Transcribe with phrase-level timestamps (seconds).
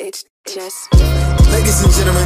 [0.00, 0.94] Just.
[1.50, 2.22] Ladies and gentlemen,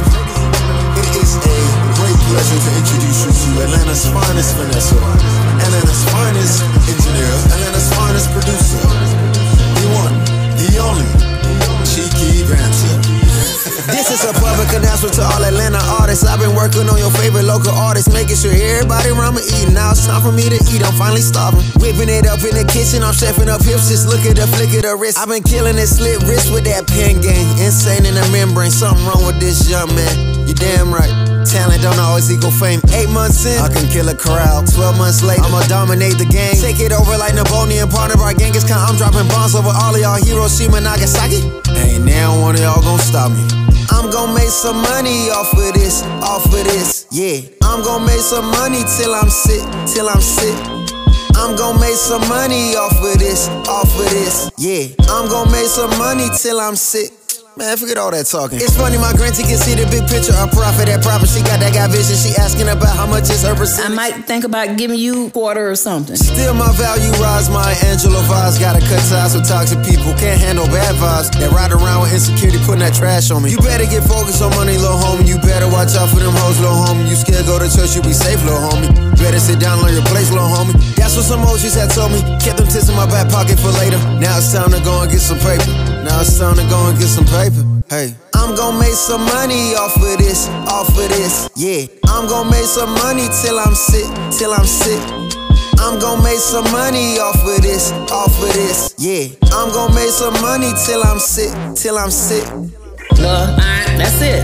[0.93, 1.57] it is a
[1.97, 4.95] great pleasure to introduce you to Atlanta's finest Vanessa,
[5.57, 8.77] Atlanta's finest engineer, Atlanta's finest producer,
[9.73, 10.13] the one,
[10.53, 11.09] the only,
[11.89, 13.12] Cheeky Banter.
[13.91, 16.23] This is a public announcement to all Atlanta artists.
[16.23, 19.73] I've been working on your favorite local artists, making sure everybody around me eating.
[19.73, 20.79] Now it's time for me to eat.
[20.83, 21.67] I'm finally starving.
[21.83, 23.03] Whipping it up in the kitchen.
[23.03, 23.91] I'm chefing up hips.
[23.91, 25.19] Just look at the flick of the wrist.
[25.19, 27.47] I've been killing it slit wrist with that pen game.
[27.59, 28.71] Insane in the membrane.
[28.71, 30.47] Something wrong with this young man.
[30.47, 31.32] You damn right.
[31.43, 32.79] Talent don't always equal fame.
[32.95, 34.65] Eight months in, I can kill a crowd.
[34.71, 36.55] Twelve months later, I'ma dominate the game.
[36.55, 38.79] Take it over like Napoleon, part of our Genghis Khan.
[38.79, 41.43] I'm dropping bombs over all of y'all Hiroshima, Nagasaki.
[41.75, 43.43] Ain't now one of y'all gonna stop me.
[43.91, 47.41] I'm gonna make some money off of this, off of this, yeah.
[47.63, 49.61] I'm gonna make some money till I'm sick,
[49.93, 50.55] till I'm sick.
[51.35, 54.87] I'm gonna make some money off of this, off of this, yeah.
[55.09, 57.22] I'm gonna make some money till I'm sick.
[57.53, 58.57] Man, forget all that talking.
[58.57, 60.33] It's funny, my grantee can see the big picture.
[60.33, 61.29] A profit that profit.
[61.29, 62.17] She got that guy vision.
[62.17, 63.93] She asking about how much is her percent.
[63.93, 66.17] I might think about giving you quarter or something.
[66.17, 68.57] Still my value rise, my Angela vibes.
[68.57, 70.17] Gotta cut ties with toxic people.
[70.17, 71.29] Can't handle bad vibes.
[71.37, 73.53] That ride around with insecurity, putting that trash on me.
[73.53, 75.29] You better get focused on money, little homie.
[75.29, 77.05] You better watch out for them hoes, little homie.
[77.05, 78.89] You scared go to church, you be safe, little homie.
[79.21, 80.73] Better sit down, learn your place, little homie.
[80.97, 82.19] That's what some emojis had told me.
[82.41, 84.01] Kept them tips in my back pocket for later.
[84.17, 85.69] Now it's time to go and get some paper.
[86.01, 87.52] Now it's time to go and get some paper.
[87.89, 88.15] Hey.
[88.33, 91.85] I'm gonna make some money off of this, off of this, yeah.
[92.07, 94.05] I'm gonna make some money till I'm sick,
[94.37, 94.99] till I'm sick.
[95.79, 99.27] I'm gonna make some money off of this, off of this, yeah.
[99.51, 102.45] I'm gonna make some money till I'm sick, till I'm sick.
[103.19, 104.43] Look, alright, that's it.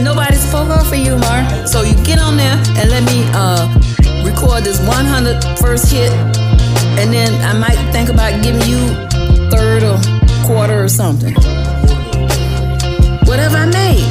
[0.02, 1.66] Nobody spoke up for you, Mar.
[1.66, 3.68] So you get on there and let me uh
[4.24, 6.12] record this 100 first hit,
[7.00, 9.11] and then I might think about giving you third or
[10.52, 11.34] quarter or something.
[13.74, 14.02] I.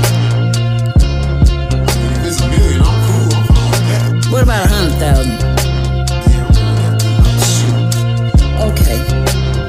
[2.83, 2.99] I'm
[3.53, 4.27] fine with that.
[4.31, 5.37] What about a hundred thousand?
[8.69, 8.97] Okay,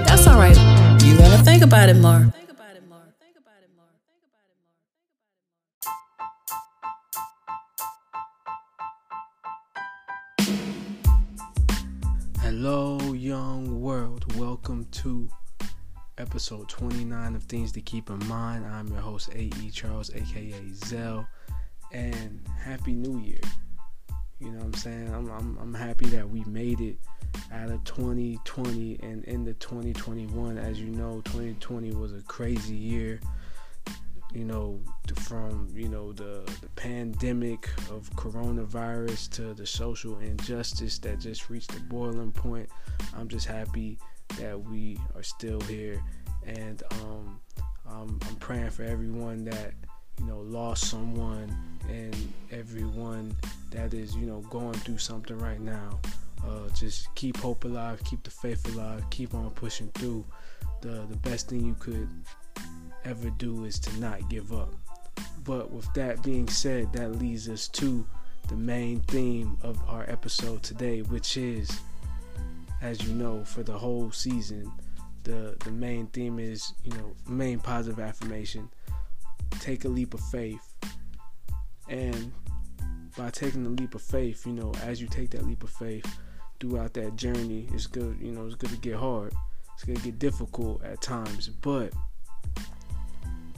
[0.07, 0.57] that's all right.
[1.05, 2.33] You gotta think about it, Mar.
[12.41, 14.37] Hello, young world.
[14.39, 15.29] Welcome to
[16.19, 18.67] episode 29 of Things to Keep in Mind.
[18.67, 19.71] I'm your host, A.E.
[19.73, 21.27] Charles, aka Zell,
[21.91, 23.41] and Happy New Year.
[24.39, 25.15] You know what I'm saying?
[25.15, 26.97] I'm, I'm, I'm happy that we made it
[27.53, 30.59] out of 2020 and into 2021.
[30.59, 33.21] As you know, 2020 was a crazy year.
[34.35, 34.81] You know,
[35.17, 41.73] from you know the the pandemic of coronavirus to the social injustice that just reached
[41.73, 42.71] the boiling point.
[43.15, 43.99] I'm just happy
[44.39, 46.03] that we are still here,
[46.47, 47.41] and um,
[47.89, 49.75] I'm, I'm praying for everyone that
[50.19, 51.57] you know lost someone
[51.89, 52.17] and
[52.51, 53.37] everyone
[53.71, 55.99] that is you know going through something right now.
[56.47, 60.25] Uh, just keep hope alive, keep the faith alive, keep on pushing through.
[60.81, 62.09] The the best thing you could
[63.05, 64.73] ever do is to not give up.
[65.45, 68.07] But with that being said, that leads us to
[68.49, 71.81] the main theme of our episode today, which is,
[72.83, 74.71] as you know, for the whole season,
[75.23, 78.69] the the main theme is, you know, main positive affirmation.
[79.61, 80.75] Take a leap of faith.
[81.89, 82.33] And
[83.17, 86.07] by taking the leap of faith, you know, as you take that leap of faith
[86.59, 89.33] throughout that journey, it's good, you know, it's good to get hard.
[89.75, 91.93] It's gonna get difficult at times, but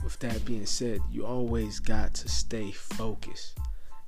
[0.03, 3.57] with that being said, you always got to stay focused.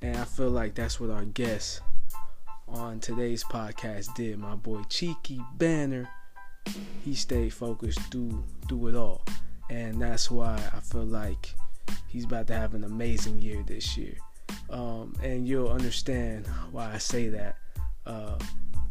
[0.00, 1.80] And I feel like that's what our guest
[2.70, 4.38] on today's podcast did.
[4.38, 6.08] My boy Cheeky Banner,
[7.04, 9.24] he stayed focused through through it all.
[9.70, 11.54] And that's why I feel like
[12.06, 14.14] he's about to have an amazing year this year.
[14.70, 17.56] Um, and you'll understand why I say that
[18.06, 18.38] uh,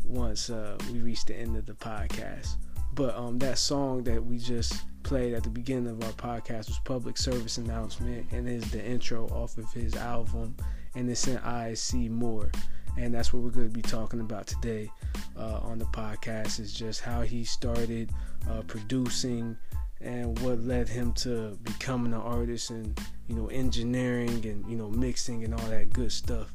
[0.05, 2.55] once uh, we reach the end of the podcast.
[2.93, 6.79] But um, that song that we just played at the beginning of our podcast was
[6.83, 10.55] public service announcement and is the intro off of his album
[10.95, 12.51] and it's in I See More.
[12.97, 14.89] And that's what we're going to be talking about today
[15.37, 18.11] uh, on the podcast is just how he started
[18.49, 19.55] uh, producing
[20.01, 24.89] and what led him to becoming an artist and you know engineering and you know
[24.89, 26.53] mixing and all that good stuff.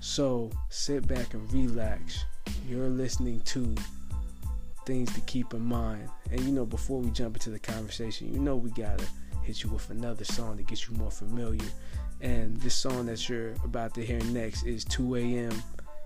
[0.00, 2.24] So sit back and relax.
[2.68, 3.74] You're listening to
[4.86, 6.08] things to keep in mind.
[6.30, 9.04] And you know, before we jump into the conversation, you know we gotta
[9.42, 11.66] hit you with another song to get you more familiar.
[12.20, 15.52] And this song that you're about to hear next is 2 a.m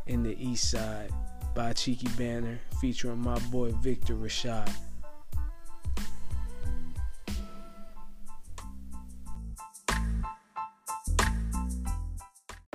[0.08, 1.10] in the East Side
[1.54, 4.70] by Cheeky Banner featuring my boy Victor Rashad.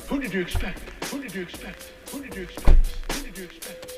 [0.08, 0.80] Who did you expect?
[1.06, 1.92] Who did you expect?
[2.12, 2.98] Who did you expect?
[3.12, 3.93] Who did you expect?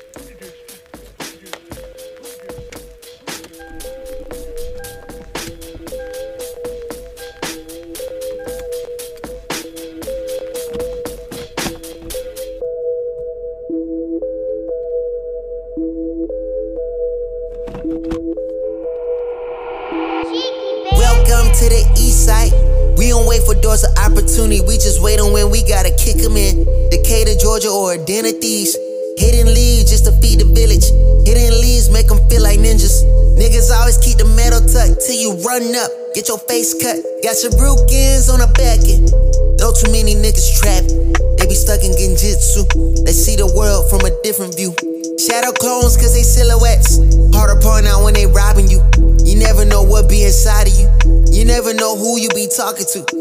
[24.46, 26.64] Opportunity, we just wait on when we gotta kick 'em in.
[26.90, 28.76] Decatur, Georgia, or a den of thieves.
[29.18, 30.86] Hidden leaves just to feed the village.
[31.26, 33.02] Hidden leaves make 'em feel like ninjas.
[33.34, 36.96] Niggas always keep the metal tucked till you run up, get your face cut.
[37.22, 39.10] Got your brukins on the back end.
[39.58, 40.94] Know too many niggas trapped.
[41.38, 42.62] They be stuck in genjutsu.
[43.04, 44.74] They see the world from a different view.
[45.18, 47.00] Shadow clones cause they silhouettes.
[47.34, 48.80] Hard to point out when they robbing you.
[49.24, 50.88] You never know what be inside of you.
[51.32, 53.15] You never know who you be talking to.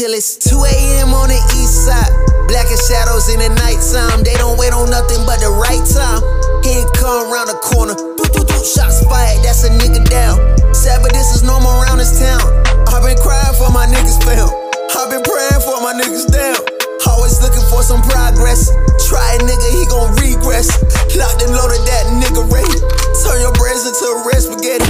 [0.00, 1.12] Till it's 2 a.m.
[1.12, 2.08] on the east side.
[2.48, 4.24] Blacker shadows in the nighttime.
[4.24, 6.24] They don't wait on nothing but the right time.
[6.64, 7.92] He ain't come around the corner.
[7.92, 10.40] Do, do, do, shots fired, that's a nigga down.
[10.72, 12.40] Sad, but this is normal around this town.
[12.88, 14.48] I've been crying for my niggas found.
[14.96, 16.56] I've been praying for my niggas down.
[17.04, 18.72] Always looking for some progress.
[19.04, 20.80] Try a nigga, he gon' regress.
[21.12, 22.72] Locked and loaded that nigga ready.
[23.20, 24.88] Turn your brains into a red spaghetti.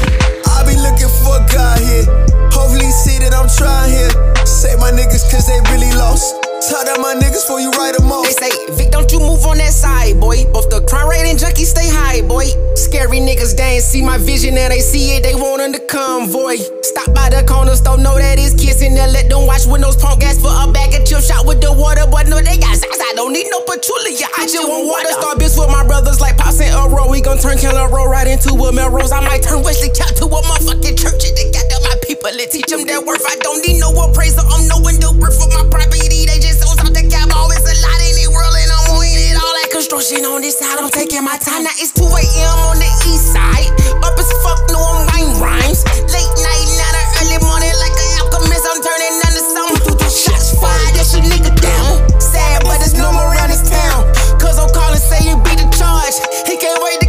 [0.54, 2.06] I be looking for God here.
[2.54, 4.30] Hopefully see that I'm trying here.
[4.50, 6.34] Say my niggas cause they really lost.
[6.66, 8.26] Tell that my niggas before you write them off.
[8.26, 10.42] They say, Vic, don't you move on that side, boy.
[10.50, 12.50] Both the crime rate and junkies stay high, boy.
[12.74, 15.78] Scary niggas, they ain't see my vision and they see it, they want in the
[15.86, 16.58] convoy.
[16.82, 19.06] Stop by the corner store, know that it's kissing there.
[19.06, 22.10] Let them watch windows punk gas for a bag of chip shot with the water,
[22.10, 23.00] but no, they got size.
[23.06, 24.18] I don't need no patchouli.
[24.18, 25.14] I just want water.
[25.14, 27.06] Star bitch with my brothers like Pops and Earl.
[27.06, 29.14] We gon' turn Killer Row right into a Melrose.
[29.14, 31.30] I might turn Wesley Cap to a motherfucking church.
[32.20, 33.24] People and teach them their worth.
[33.24, 34.44] I don't need no appraiser.
[34.44, 34.76] I'm the
[35.16, 36.28] worth of my property.
[36.28, 37.32] They just on top the cap.
[37.32, 39.36] Always a lot in the world and I'm it.
[39.40, 40.76] All that construction on this side.
[40.76, 41.64] I'm taking my time.
[41.64, 42.58] Now it's 2 a.m.
[42.68, 43.72] on the east side.
[44.04, 45.80] Up as fuck, no, I'm writing rhymes.
[46.12, 48.64] Late night, not an early morning like an alchemist.
[48.68, 49.96] I'm turning into something.
[50.12, 52.04] Shots fired, that's your nigga down.
[52.20, 54.04] Sad, but it's normal around this town.
[54.36, 56.20] Cause I'm calling, say you beat the charge.
[56.44, 56.99] He can't wait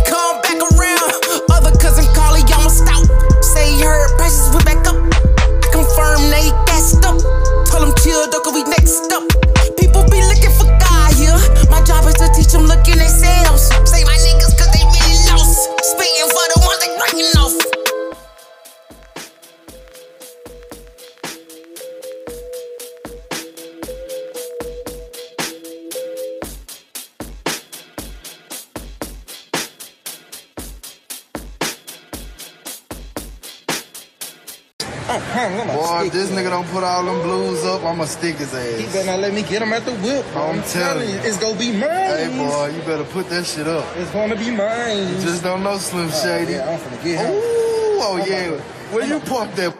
[36.52, 38.78] don't put all them blues up, I'ma stick his ass.
[38.78, 40.26] He better not let me get him at the whip.
[40.34, 40.42] bro.
[40.42, 41.22] I'm I'm, telling telling you, you.
[41.22, 41.82] it's gonna be mine.
[41.82, 43.86] Hey, boy, you better put that shit up.
[43.96, 44.98] It's gonna be mine.
[44.98, 46.54] You just don't know Slim oh, Shady.
[46.54, 47.32] yeah, I'm finna get him.
[47.32, 48.52] Ooh, oh yeah.
[48.94, 49.78] Where you park that?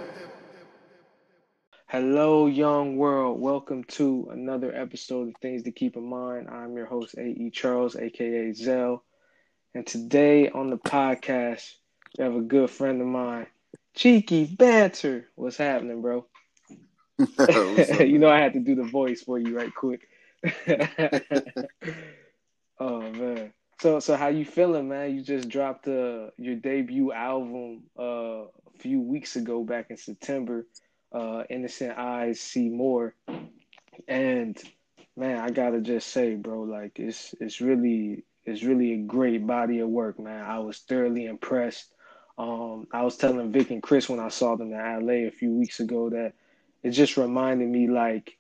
[1.88, 3.42] Hello, young world.
[3.42, 6.48] Welcome to another episode of Things to Keep in Mind.
[6.50, 7.52] I'm your host, A.E.
[7.54, 9.04] Charles, aka Zell.
[9.76, 11.70] And today on the podcast,
[12.18, 13.48] we have a good friend of mine,
[13.94, 15.28] Cheeky Banter.
[15.36, 16.28] What's happening, bro?
[18.00, 20.08] you know, I had to do the voice for you right quick.
[22.80, 23.54] oh man.
[23.80, 25.16] So so how you feeling, man?
[25.16, 30.66] You just dropped uh, your debut album uh, a few weeks ago back in September
[31.12, 33.16] uh, Innocent Eyes See More.
[34.08, 34.58] And
[35.16, 39.80] man, I gotta just say, bro, like it's it's really it's really a great body
[39.80, 40.44] of work, man.
[40.44, 41.92] I was thoroughly impressed.
[42.38, 45.54] Um, I was telling Vic and Chris when I saw them in LA a few
[45.54, 46.34] weeks ago that
[46.84, 48.38] it just reminded me like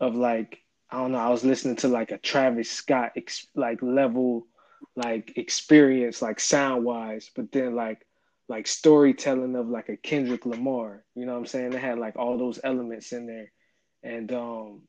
[0.00, 1.18] of like I don't know.
[1.18, 4.46] I was listening to like a Travis Scott ex- like level
[4.96, 8.04] like experience like sound wise, but then like
[8.48, 11.04] like storytelling of like a Kendrick Lamar.
[11.14, 11.70] You know what I'm saying?
[11.70, 13.52] They had like all those elements in there,
[14.02, 14.82] and um,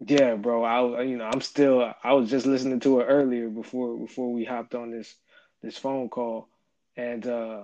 [0.00, 0.64] yeah, bro.
[0.64, 4.44] I you know I'm still I was just listening to it earlier before before we
[4.44, 5.14] hopped on this
[5.62, 6.48] this phone call,
[6.96, 7.62] and uh,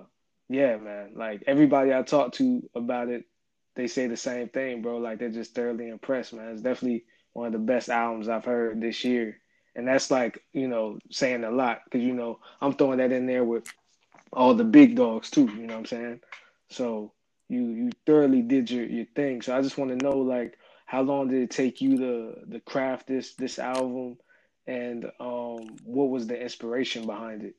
[0.49, 1.13] yeah, man.
[1.15, 3.25] Like everybody I talked to about it,
[3.75, 4.97] they say the same thing, bro.
[4.97, 6.51] Like they're just thoroughly impressed, man.
[6.51, 9.39] It's definitely one of the best albums I've heard this year.
[9.75, 13.25] And that's like, you know, saying a lot because, you know, I'm throwing that in
[13.25, 13.65] there with
[14.31, 16.19] all the big dogs too, you know what I'm saying?
[16.69, 17.11] So
[17.49, 19.41] you you thoroughly did your, your thing.
[19.41, 22.59] So I just want to know like how long did it take you to to
[22.61, 24.17] craft this this album
[24.67, 27.55] and um what was the inspiration behind it?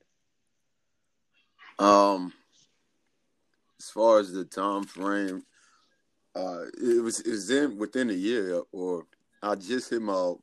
[1.78, 2.32] Um,
[3.78, 5.44] as far as the time frame,
[6.36, 9.06] uh, it was it was in within a year, or
[9.42, 10.34] I just hit my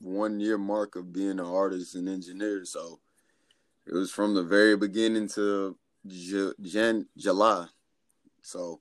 [0.00, 2.64] one year mark of being an artist and engineer.
[2.64, 3.00] So
[3.86, 7.66] it was from the very beginning to J- Jan July.
[8.40, 8.80] So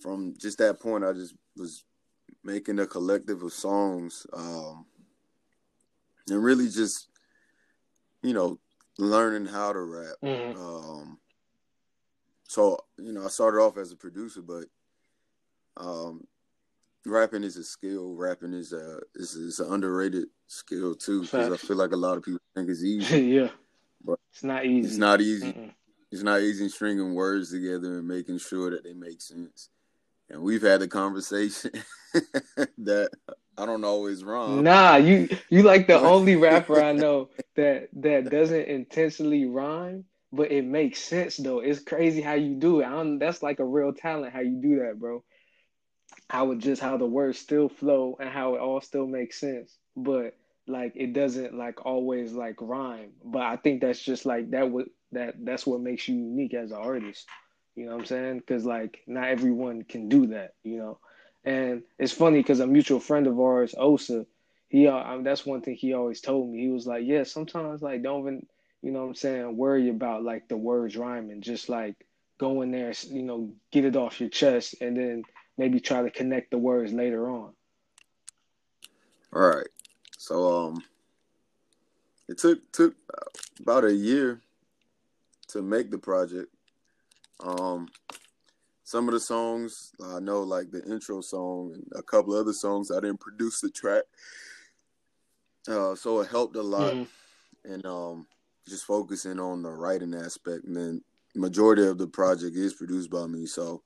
[0.00, 1.84] from just that point, I just was
[2.44, 4.86] making a collective of songs, um,
[6.28, 7.08] and really just
[8.22, 8.60] you know
[8.96, 10.16] learning how to rap.
[10.22, 10.56] Mhm.
[10.56, 11.18] Um,
[12.46, 14.66] so you know, I started off as a producer, but
[15.80, 16.26] um,
[17.06, 18.14] rapping is a skill.
[18.14, 22.16] Rapping is a is, is an underrated skill too, because I feel like a lot
[22.16, 23.20] of people think it's easy.
[23.22, 23.48] yeah,
[24.04, 24.88] But it's not easy.
[24.88, 25.52] It's not easy.
[25.52, 25.72] Mm-mm.
[26.12, 29.68] It's not easy stringing words together and making sure that they make sense.
[30.28, 31.70] And we've had a conversation
[32.78, 33.10] that
[33.56, 34.64] I don't always rhyme.
[34.64, 40.50] Nah, you you like the only rapper I know that that doesn't intentionally rhyme, but
[40.50, 41.60] it makes sense though.
[41.60, 42.86] It's crazy how you do it.
[42.86, 45.22] I don't, that's like a real talent how you do that, bro.
[46.28, 49.76] How it just how the words still flow and how it all still makes sense,
[49.96, 50.36] but
[50.66, 53.12] like it doesn't like always like rhyme.
[53.24, 56.70] But I think that's just like that would that that's what makes you unique as
[56.70, 57.26] an artist.
[57.74, 58.38] You know what I'm saying?
[58.38, 60.54] Because like not everyone can do that.
[60.62, 60.98] You know.
[61.44, 64.26] And it's funny because a mutual friend of ours, Osa,
[64.68, 66.60] he uh, I mean, that's one thing he always told me.
[66.60, 68.46] He was like, "Yeah, sometimes like don't even,
[68.82, 71.40] you know what I'm saying, worry about like the words rhyming.
[71.40, 71.96] Just like
[72.38, 75.24] go in there, you know, get it off your chest, and then
[75.60, 77.54] maybe try to connect the words later on."
[79.32, 79.68] All right.
[80.18, 80.82] So um
[82.28, 82.94] it took took
[83.60, 84.40] about a year
[85.48, 86.52] to make the project.
[87.40, 87.88] Um
[88.84, 92.90] some of the songs I know like the intro song and a couple other songs
[92.90, 94.04] I didn't produce the track.
[95.68, 97.08] Uh so it helped a lot Mhm.
[97.64, 98.26] and um
[98.68, 103.26] just focusing on the writing aspect and then majority of the project is produced by
[103.26, 103.82] me so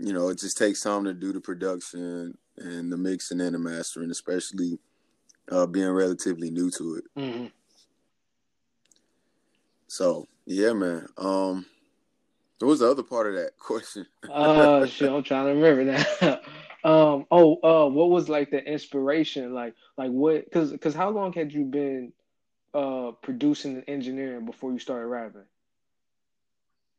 [0.00, 3.58] you know it just takes time to do the production and the mixing and the
[3.58, 4.78] mastering especially
[5.50, 7.46] uh being relatively new to it hmm
[9.88, 11.64] so yeah man um
[12.58, 16.40] what was the other part of that question Uh, shit, I'm trying to remember now.
[16.84, 19.54] um, oh, uh, what was like the inspiration?
[19.54, 20.44] Like, like what?
[20.44, 22.12] Because, because how long had you been
[22.74, 25.46] uh producing and engineering before you started rapping?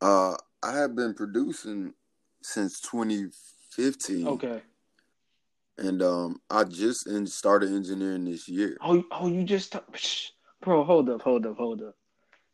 [0.00, 1.94] uh i have been producing
[2.42, 4.62] since 2015 Okay.
[5.78, 9.78] and um i just in, started engineering this year Oh, oh, you just, t-
[10.62, 10.84] bro.
[10.84, 11.94] Hold up, hold up, hold up.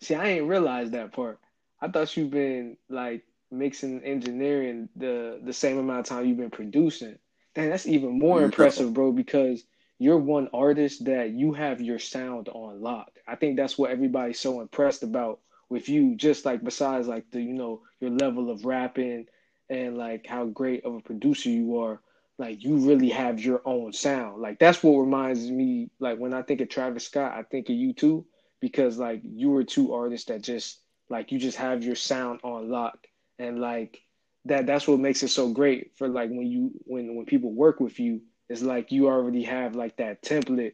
[0.00, 1.38] See, I ain't realized that part.
[1.80, 6.50] I thought you've been like mixing engineering the the same amount of time you've been
[6.50, 7.18] producing.
[7.54, 9.12] Dang, that's even more impressive, bro.
[9.12, 9.64] Because
[9.98, 13.10] you're one artist that you have your sound on lock.
[13.26, 15.40] I think that's what everybody's so impressed about
[15.70, 16.14] with you.
[16.16, 19.26] Just like besides like the you know your level of rapping
[19.68, 22.00] and like how great of a producer you are
[22.38, 24.42] like you really have your own sound.
[24.42, 27.76] Like that's what reminds me like when I think of Travis Scott, I think of
[27.76, 28.26] you too
[28.60, 32.68] because like you were two artists that just like you just have your sound on
[32.68, 32.98] lock
[33.38, 34.02] and like
[34.44, 37.80] that that's what makes it so great for like when you when when people work
[37.80, 40.72] with you it's like you already have like that template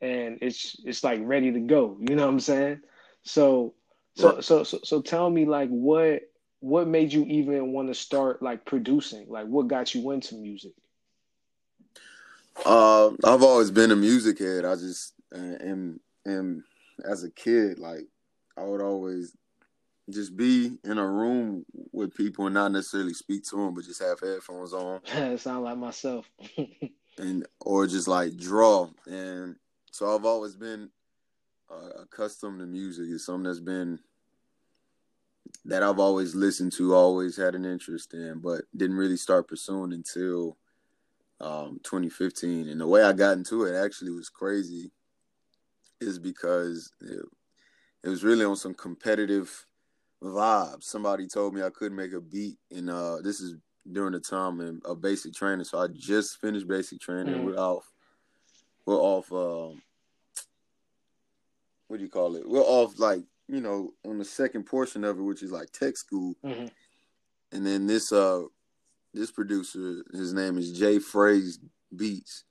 [0.00, 1.96] and it's it's like ready to go.
[2.00, 2.80] You know what I'm saying?
[3.22, 3.74] So
[4.14, 6.22] so so so so tell me like what
[6.60, 9.26] what made you even want to start like producing?
[9.28, 10.72] Like what got you into music?
[12.64, 14.64] Uh, I've always been a music head.
[14.64, 16.64] I just am am
[17.04, 18.06] as a kid, like
[18.56, 19.36] I would always
[20.10, 24.02] just be in a room with people and not necessarily speak to them, but just
[24.02, 25.00] have headphones on
[25.38, 26.28] sound like myself.
[27.18, 28.88] and or just like draw.
[29.06, 29.56] And
[29.92, 30.90] so I've always been
[31.70, 33.06] uh, accustomed to music.
[33.08, 33.98] It's something that's been
[35.68, 39.92] that I've always listened to, always had an interest in, but didn't really start pursuing
[39.92, 40.56] until
[41.42, 42.68] um, 2015.
[42.68, 44.90] And the way I got into it actually was crazy,
[46.00, 47.22] is because it,
[48.02, 49.66] it was really on some competitive
[50.22, 50.84] vibes.
[50.84, 53.56] Somebody told me I couldn't make a beat, and uh, this is
[53.92, 55.64] during the time in, of basic training.
[55.64, 57.34] So I just finished basic training.
[57.34, 57.44] Mhm.
[57.44, 57.92] We're off.
[58.86, 59.30] We're off.
[59.30, 59.82] Um,
[61.88, 62.48] what do you call it?
[62.48, 65.96] We're off like you know on the second portion of it, which is like tech
[65.96, 66.34] school.
[66.44, 66.70] Mhm.
[67.52, 68.44] And then this uh
[69.14, 71.58] this producer, his name is Jay Phrase
[71.96, 72.44] Beats.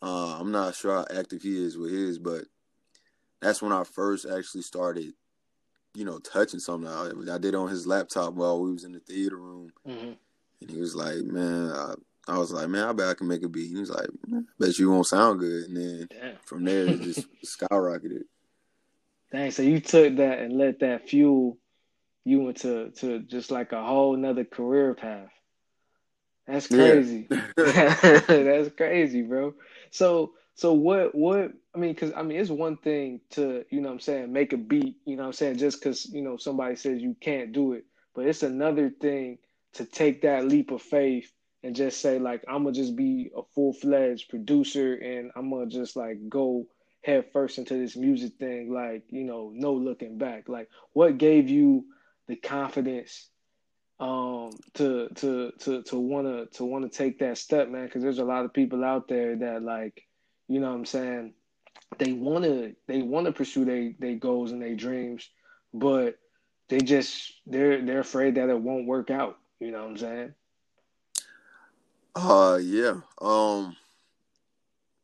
[0.00, 2.44] Uh, I'm not sure how active he is with his, but
[3.40, 5.12] that's when I first actually started,
[5.94, 6.88] you know, touching something.
[6.88, 10.16] I, I did on his laptop while we was in the theater room, Mhm.
[10.60, 11.94] and he was like, "Man," I,
[12.28, 14.08] I was like, "Man, I bet I can make a beat." He was like,
[14.60, 16.36] "Bet you won't sound good." And then Damn.
[16.44, 18.22] from there, it just skyrocketed.
[19.32, 21.58] Dang, so you took that and let that fuel
[22.24, 25.30] you into to just like a whole nother career path.
[26.46, 27.00] That's Yeah.
[27.06, 27.30] crazy.
[27.56, 29.54] That's crazy, bro.
[29.90, 33.88] So So what what I mean cuz I mean it's one thing to, you know
[33.88, 36.36] what I'm saying, make a beat, you know what I'm saying, just cuz you know
[36.36, 39.38] somebody says you can't do it, but it's another thing
[39.74, 41.32] to take that leap of faith
[41.62, 45.68] and just say like I'm going to just be a full-fledged producer and I'm going
[45.68, 46.66] to just like go
[47.02, 50.48] head first into this music thing like, you know, no looking back.
[50.48, 51.84] Like what gave you
[52.26, 53.28] the confidence
[54.00, 58.24] um to to to to want to to take that step man because there's a
[58.24, 60.06] lot of people out there that like
[60.46, 61.32] you know what i'm saying
[61.98, 65.28] they want to they want to pursue their their goals and their dreams
[65.74, 66.16] but
[66.68, 70.34] they just they're they're afraid that it won't work out you know what i'm saying
[72.14, 72.94] Uh, yeah.
[73.20, 73.76] Um,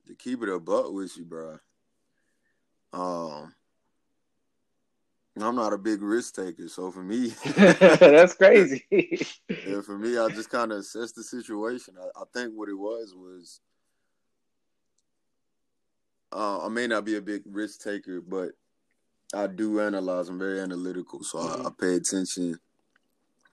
[0.06, 1.58] to keep it a buck with you, bro.
[2.94, 3.52] Um,
[5.40, 8.84] I'm not a big risk taker, so for me, that's crazy
[9.66, 11.94] yeah, for me, I just kind of assessed the situation.
[12.00, 13.60] I, I think what it was was,
[16.32, 18.50] uh, I may not be a big risk taker, but
[19.34, 20.28] I do analyze.
[20.28, 22.58] I'm very analytical, so I, I pay attention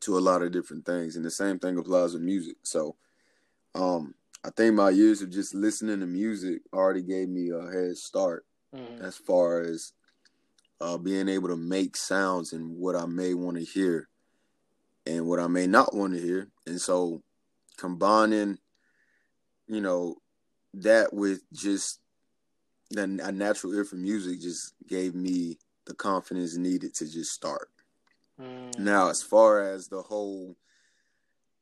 [0.02, 2.58] to a lot of different things, and the same thing applies with music.
[2.64, 2.96] So,
[3.74, 7.98] um, I think my years of just listening to music already gave me a head
[7.98, 9.02] start Mhm.
[9.02, 9.94] as far as
[10.80, 14.08] uh, being able to make sounds and what I may want to hear
[15.06, 16.50] and what I may not want to hear.
[16.66, 17.22] And so
[17.78, 18.58] combining,
[19.68, 20.16] you know,
[20.74, 22.00] that with just
[22.90, 27.70] the, a natural ear for music just gave me the confidence needed to just start.
[28.40, 28.80] Mm.
[28.80, 30.56] Now, as far as the whole,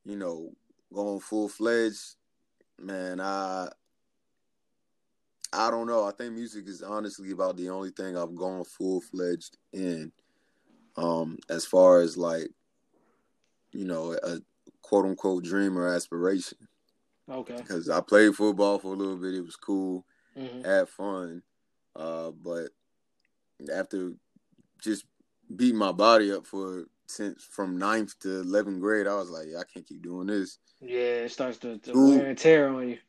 [0.06, 0.52] you know,
[0.94, 2.16] going full fledged,
[2.78, 3.70] man, I
[5.52, 6.06] I don't know.
[6.06, 10.12] I think music is honestly about the only thing I've gone full fledged in.
[10.96, 12.50] Um, as far as like,
[13.72, 14.40] you know, a
[14.82, 16.58] quote unquote dream or aspiration.
[17.30, 20.66] okay Because I played football for a little bit, it was cool, Mhm.
[20.66, 21.42] had fun.
[21.96, 22.70] Uh, but
[23.74, 24.14] after
[24.82, 25.06] just
[25.56, 29.64] beating my body up for since from ninth to eleventh grade, I was like, I
[29.64, 30.60] can't keep doing this.
[30.82, 33.00] yeah it starts to, to wear and tear on you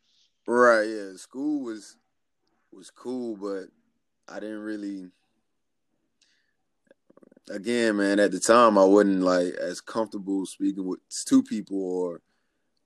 [0.47, 1.17] Right, yeah.
[1.17, 1.97] School was
[2.73, 3.69] was cool, but
[4.33, 5.09] I didn't really
[7.51, 12.21] again, man, at the time I wasn't like as comfortable speaking with two people or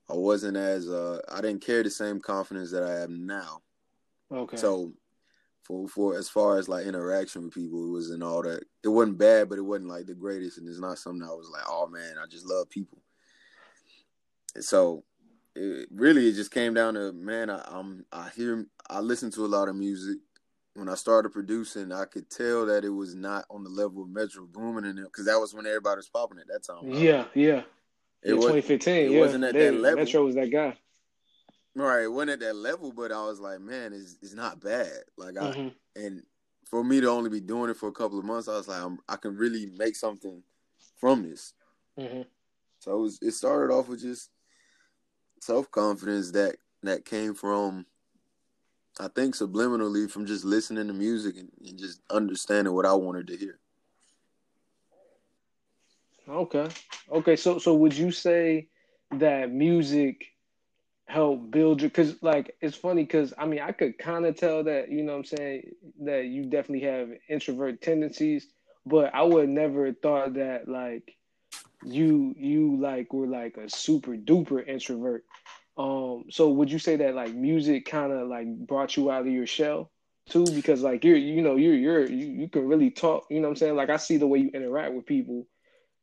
[0.09, 3.61] I wasn't as uh I didn't carry the same confidence that I have now.
[4.31, 4.93] okay So
[5.63, 9.17] for for as far as like interaction with people, it wasn't all that it wasn't
[9.17, 11.87] bad, but it wasn't like the greatest and it's not something I was like, oh
[11.87, 12.99] man, I just love people.
[14.53, 15.03] And so
[15.55, 19.45] it really it just came down to man, I, I'm I hear I listen to
[19.45, 20.17] a lot of music.
[20.73, 24.09] When I started producing, I could tell that it was not on the level of
[24.09, 26.89] Metro Boomin and them because that was when everybody was popping at that time.
[26.91, 26.99] right?
[27.01, 27.61] yeah yeah
[28.21, 29.99] it was 2015 it yeah wasn't at They- that level.
[30.03, 30.77] metro was that guy
[31.75, 32.03] right.
[32.03, 34.91] It wasn't at that level, but I was like, man, it's it's not bad.
[35.17, 35.73] Like I Mhm.
[35.95, 36.23] and
[36.65, 38.81] for me to only be doing it for a couple of months, I was like,
[38.81, 40.41] I'm, I can really make something
[40.97, 41.53] from this.
[41.97, 42.25] Mhm.
[42.79, 44.29] So it, was, it started off with just
[45.45, 47.85] self confidence that that came from,
[48.99, 53.27] I think, subliminally from just listening to music and, and just understanding what I wanted
[53.27, 53.59] to hear.
[56.27, 56.67] Okay.
[57.11, 57.35] Okay.
[57.35, 58.67] So so would you say
[59.11, 60.25] that music
[61.07, 64.63] helped build your cuz like it's funny cuz I mean I could kind of tell
[64.63, 68.47] that you know what I'm saying that you definitely have introvert tendencies
[68.87, 71.15] but I would never thought that like
[71.85, 75.23] you you like were like a super duper introvert.
[75.77, 79.33] Um so would you say that like music kind of like brought you out of
[79.33, 79.91] your shell
[80.29, 83.47] too because like you're you know you're you're you, you can really talk, you know
[83.47, 83.75] what I'm saying?
[83.75, 85.45] Like I see the way you interact with people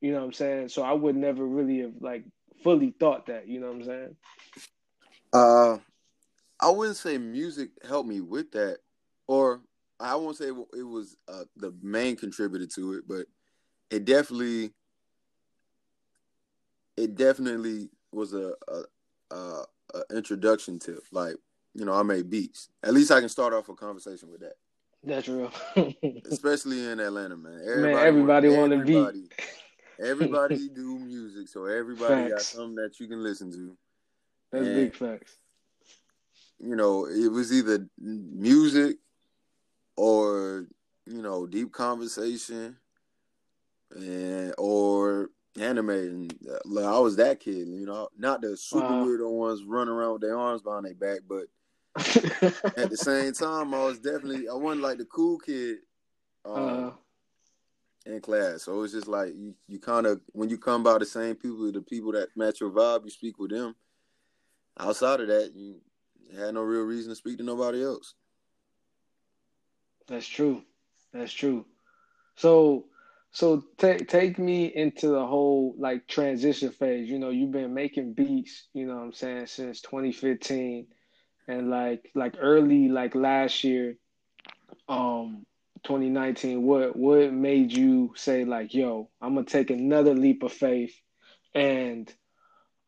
[0.03, 0.69] you know what I'm saying?
[0.69, 2.25] So I would never really have like
[2.63, 4.17] fully thought that, you know what I'm saying?
[5.33, 5.79] Uh,
[6.61, 8.79] I wouldn't say music helped me with that,
[9.29, 9.63] or
[10.01, 13.27] I won't say it was uh, the main contributor to it, but
[13.91, 14.73] it definitely,
[16.97, 21.37] it definitely was a, a, a, a introduction to like
[21.75, 22.69] you know I made beats.
[22.83, 24.55] At least I can start off a conversation with that,
[25.05, 25.51] That's real.
[26.31, 27.83] especially in Atlanta, man.
[27.83, 28.97] Man, everybody want to beat.
[28.97, 29.29] everybody,
[30.01, 33.77] everybody do music, so everybody got something that you can listen to.
[34.51, 35.37] That's And- big facts.
[36.61, 38.99] you know, it was either music
[39.97, 40.67] or
[41.07, 42.77] you know deep conversation
[43.97, 45.91] and or anime.
[45.91, 49.05] And uh, like, I was that kid, you know, not the super Wow.
[49.05, 51.47] weirdo ones running around with their arms behind their back, but
[52.77, 55.79] at the same time, I was definitely I wasn't like the cool kid.
[56.45, 56.91] Um, uh,
[58.07, 58.63] in class.
[58.65, 61.71] So it's just like you, you kind of when you come by the same people,
[61.71, 63.75] the people that match your vibe, you speak with them.
[64.79, 65.81] Outside of that, you
[66.37, 68.15] had no real reason to speak to nobody else.
[70.09, 70.63] That's true.
[71.13, 71.67] That's true.
[72.37, 72.87] So
[73.33, 77.09] so take take me into the whole like transition phase.
[77.09, 80.87] You know, you've been making beats, you know what I'm saying, since 2015
[81.49, 83.97] and like like early like last year
[84.89, 85.45] um
[85.85, 90.53] 2019 what what made you say like yo, I'm going to take another leap of
[90.53, 90.95] faith
[91.55, 92.13] and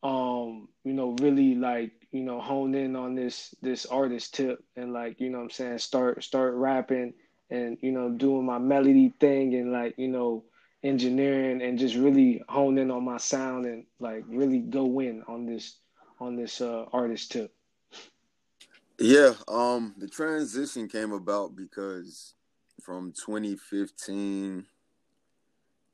[0.02, 4.92] um you know really like you know hone in on this this artist tip and
[4.92, 7.14] like you know I'm saying start start rapping
[7.54, 10.44] and you know doing my melody thing and like you know
[10.82, 15.46] engineering and just really hone in on my sound and like really go in on
[15.46, 15.78] this
[16.20, 17.52] on this uh artist tip
[18.98, 22.34] Yeah, um, the transition came about because
[22.82, 24.66] from 2015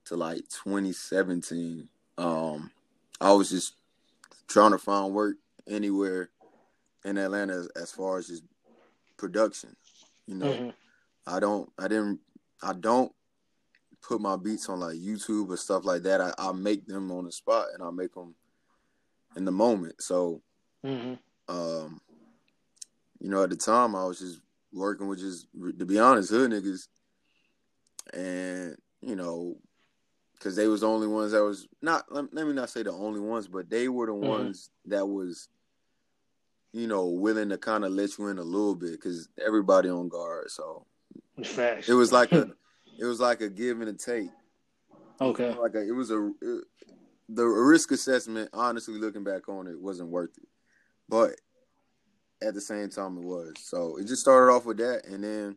[0.06, 2.70] to like 2017, um,
[3.20, 3.74] I was just
[4.48, 5.36] trying to find work
[5.68, 6.30] anywhere
[7.04, 8.42] in Atlanta as, as far as just
[9.16, 9.76] production.
[10.26, 10.74] You know, Mhm.
[11.26, 12.20] I don't, I didn't,
[12.62, 13.12] I don't
[14.02, 16.20] put my beats on like YouTube or stuff like that.
[16.20, 18.34] I, I make them on the spot and I make them
[19.36, 20.02] in the moment.
[20.02, 20.42] So,
[20.84, 21.18] Mhm.
[21.48, 22.00] um,
[23.20, 24.40] you know, at the time I was just
[24.72, 25.46] working with just,
[25.78, 26.88] to be honest, hood niggas,
[28.14, 29.56] and you know,
[30.32, 32.04] because they was the only ones that was not.
[32.10, 34.26] Let, let me not say the only ones, but they were the Mhm.
[34.26, 35.48] ones that was,
[36.72, 40.08] you know, willing to kind of let you in a little bit because everybody on
[40.08, 40.50] guard.
[40.50, 40.86] So
[41.46, 41.88] Facts.
[41.88, 42.50] it was like a,
[42.98, 44.30] it was like a give and a take.
[45.20, 46.64] okay Like a, it was a, it,
[47.28, 48.50] the risk assessment.
[48.52, 50.48] Honestly, looking back on it, wasn't worth it,
[51.08, 51.32] but
[52.42, 53.54] at the same time, it was.
[53.60, 55.56] So it just started off with that, and then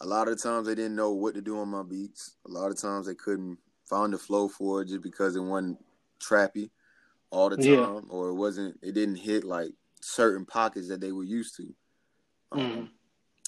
[0.00, 2.36] a lot of the times they didn't know what to do on my beats.
[2.46, 5.78] A lot of times they couldn't find the flow for it just because it wasn't
[6.20, 6.70] trappy
[7.30, 8.00] all the time, Yeah.
[8.10, 8.78] or it wasn't.
[8.82, 11.74] It didn't hit like certain pockets that they were used to.
[12.50, 12.90] Um, Mhm.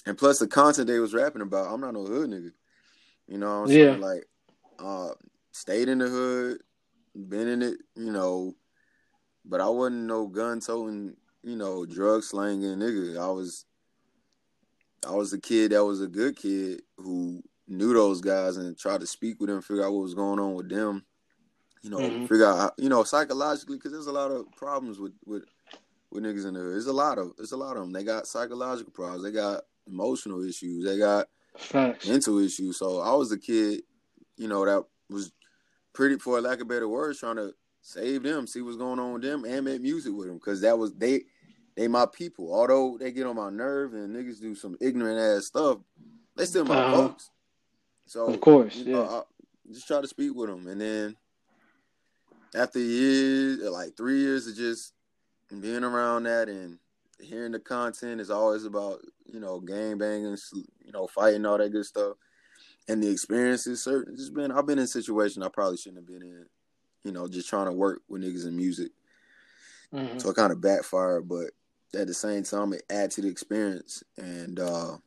[0.05, 2.51] And plus the content they was rapping about, I'm not no hood nigga.
[3.27, 3.85] You know what I'm Yeah.
[3.91, 4.01] saying?
[4.01, 4.25] Like,
[4.79, 5.13] uh,
[5.51, 6.61] stayed in the hood,
[7.15, 8.53] been in it, you know,
[9.45, 13.17] but I wasn't no gun toting, you know, drug slanging nigga.
[13.19, 13.65] I was,
[15.07, 19.01] I was a kid that was a good kid who knew those guys and tried
[19.01, 21.05] to speak with them, figure out what was going on with them.
[21.83, 22.27] You know, Mhm.
[22.27, 25.43] figure out, how, you know, psychologically, because there's a lot of problems with with
[26.11, 26.73] with niggas in the hood.
[26.73, 27.91] There's a lot of, there's a lot of them.
[27.91, 29.23] They got psychological problems.
[29.23, 30.85] They got emotional issues.
[30.85, 32.07] They got Facts.
[32.07, 32.77] mental issues.
[32.77, 33.81] So I was a kid,
[34.37, 35.31] you know, that was
[35.93, 39.21] pretty, for lack of better words, trying to save them, see what's going on with
[39.21, 41.21] them, and make music with them, because that was they,
[41.75, 42.53] they my people.
[42.53, 45.77] Although they get on my nerve and niggas do some ignorant ass stuff,
[46.35, 47.07] they still my Uh-huh.
[47.07, 47.29] folks.
[48.07, 49.09] So Of course, you know, yeah.
[49.09, 51.15] I just try to speak with them, and then
[52.55, 54.93] after years, like three years of just
[55.61, 56.79] being around that and
[57.19, 58.99] hearing the content is always about
[59.31, 62.17] you know gang banging, you know fighting all that good stuff,
[62.87, 63.83] and the experiences.
[63.83, 66.45] Certain just been I've been in situations I probably shouldn't have been in,
[67.03, 68.91] you know, just trying to work with niggas in music.
[69.93, 70.21] Mhm.
[70.21, 71.51] So it kind of backfired, but
[71.93, 74.97] at the same time it added to the experience and uh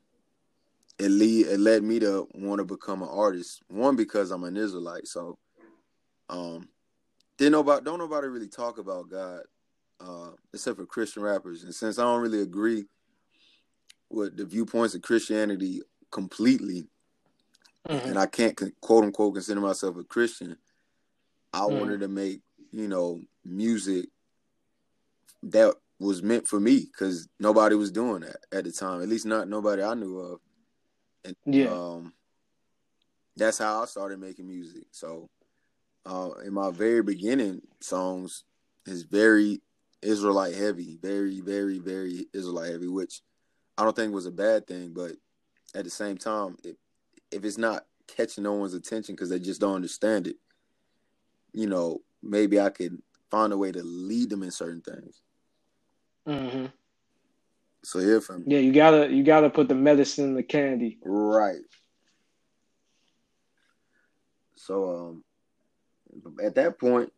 [0.99, 3.63] it lead it led me to want to become an artist.
[3.69, 5.39] One because I'm an Israelite, so
[6.29, 6.69] um
[7.37, 9.43] didn't know about don't nobody really talk about God
[10.01, 11.65] uh except for Christian rappers.
[11.65, 12.87] And since I don't really agree
[14.11, 16.89] with the viewpoints of Christianity completely,
[17.89, 18.05] Mhm.
[18.05, 20.57] and I can't quote unquote consider myself a Christian,
[21.53, 21.79] I Mhm.
[21.79, 24.09] wanted to make, you know, music
[25.43, 29.03] that was meant for me because nobody was doing that at the time.
[29.03, 30.41] At least not nobody I knew of.
[31.25, 31.71] And Yeah.
[31.71, 32.15] um,
[33.37, 34.85] that's how I started making music.
[34.93, 35.29] So
[36.07, 38.45] uh, in my very beginning songs
[38.87, 39.61] is very
[40.03, 43.21] Israelite heavy, very, very, very Israelite heavy, which
[43.77, 45.13] I don't think was a bad thing, but
[45.75, 46.77] at the same time, if,
[47.31, 50.37] if it's not catching no one's attention because they just don't understand it,
[51.53, 55.21] you know, maybe I could find a way to lead them in certain things.
[56.27, 56.73] Mhm.
[57.85, 60.99] So yeah, from Yeah, you gotta you gotta put the medicine in the candy.
[61.05, 61.61] right.
[64.57, 65.23] So
[66.25, 67.13] um, at that point,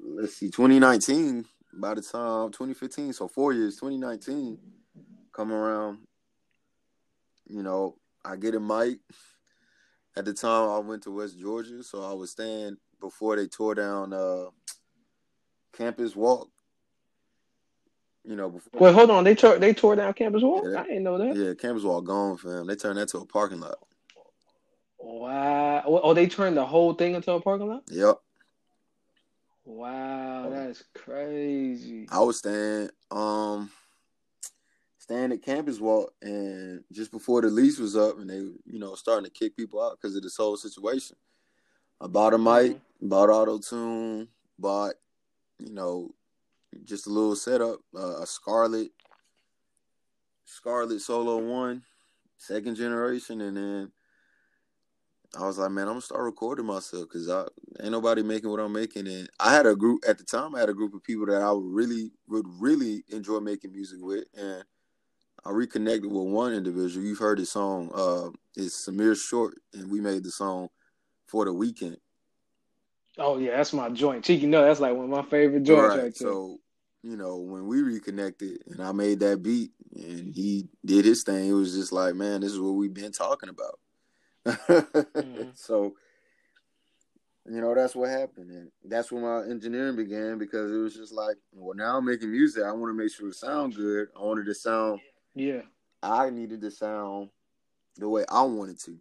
[0.00, 1.44] let's see, 2019.
[1.74, 4.58] By the time 2015, so four years, 2019,
[5.32, 5.98] come around.
[7.48, 8.98] You know, I get a mic.
[10.16, 13.74] At the time, I went to West Georgia, so I was staying before they tore
[13.74, 14.46] down uh,
[15.72, 16.50] Campus Walk.
[18.24, 19.24] You know, before Wait, hold on.
[19.24, 20.64] They tore they tore down Campus Walk.
[20.68, 20.80] Yeah.
[20.80, 21.34] I didn't know that.
[21.34, 22.66] yeah, Campus Walk gone, fam.
[22.66, 23.76] They turned that to a parking lot.
[24.98, 25.82] Wow.
[25.84, 27.82] Oh, they turned the whole thing into a parking lot.
[27.90, 28.18] Yep.
[29.64, 32.06] Wow, that's crazy.
[32.10, 33.70] I was staying um
[34.98, 38.94] staying at Campus Walk, and just before the lease was up, and they, you know,
[38.94, 41.16] starting to kick people out because of this whole situation.
[42.00, 44.94] I bought a mic, bought auto tune, bought,
[45.58, 46.10] you know,
[46.84, 48.90] just a little setup, uh, a Scarlett
[50.44, 51.82] Scarlett Solo One,
[52.36, 53.92] second generation, and then
[55.38, 57.46] I was like, man, I'm gonna start recording myself because I
[57.80, 59.08] ain't nobody making what I'm making.
[59.08, 60.54] And I had a group at the time.
[60.54, 63.98] I had a group of people that I would really would really enjoy making music
[64.02, 64.62] with, and
[65.44, 67.06] I reconnected with one individual.
[67.06, 67.90] You've heard his song.
[67.94, 70.68] Uh, it's Samir Short, and we made the song
[71.26, 71.96] for the weekend.
[73.16, 74.24] Oh yeah, that's my joint.
[74.24, 76.58] Cheeky, no, that's like one of my favorite joints right, right So,
[77.02, 81.48] you know, when we reconnected and I made that beat and he did his thing,
[81.48, 83.78] it was just like, man, this is what we've been talking about
[84.46, 85.42] mm-hmm.
[85.54, 85.94] So,
[87.48, 88.50] you know, that's what happened.
[88.50, 92.30] And that's when my engineering began because it was just like, well, now I'm making
[92.30, 92.62] music.
[92.64, 94.08] I want to make sure it sound good.
[94.16, 95.00] I wanted to sound,
[95.34, 95.62] yeah.
[96.02, 97.30] I needed to sound
[97.96, 98.98] the way I wanted to.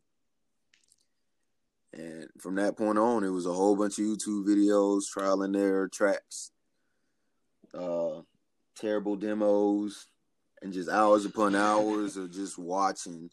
[1.94, 5.56] And from that point on, it was a whole bunch of YouTube videos, trial and
[5.56, 6.52] error tracks,
[7.74, 8.22] uh,
[8.76, 10.08] terrible demos,
[10.62, 13.30] and just hours upon hours of just watching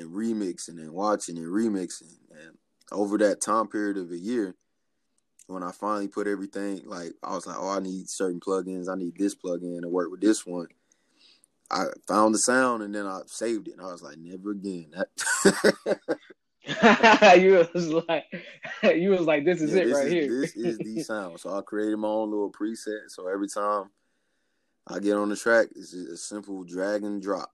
[0.00, 2.16] and remixing and watching and remixing.
[2.30, 2.56] And
[2.92, 4.54] over that time period of a year,
[5.46, 8.96] when I finally put everything like I was like, oh, I need certain plugins, I
[8.96, 10.68] need this plugin to work with this one.
[11.70, 13.72] I found the sound and then I saved it.
[13.72, 14.92] And I was like, never again.
[17.40, 18.24] you was like,
[18.82, 20.40] you was like, this is yeah, it this right is, here.
[20.40, 21.40] this is the sound.
[21.40, 23.08] So I created my own little preset.
[23.08, 23.90] So every time
[24.86, 27.50] I get on the track, it's just a simple drag and drop.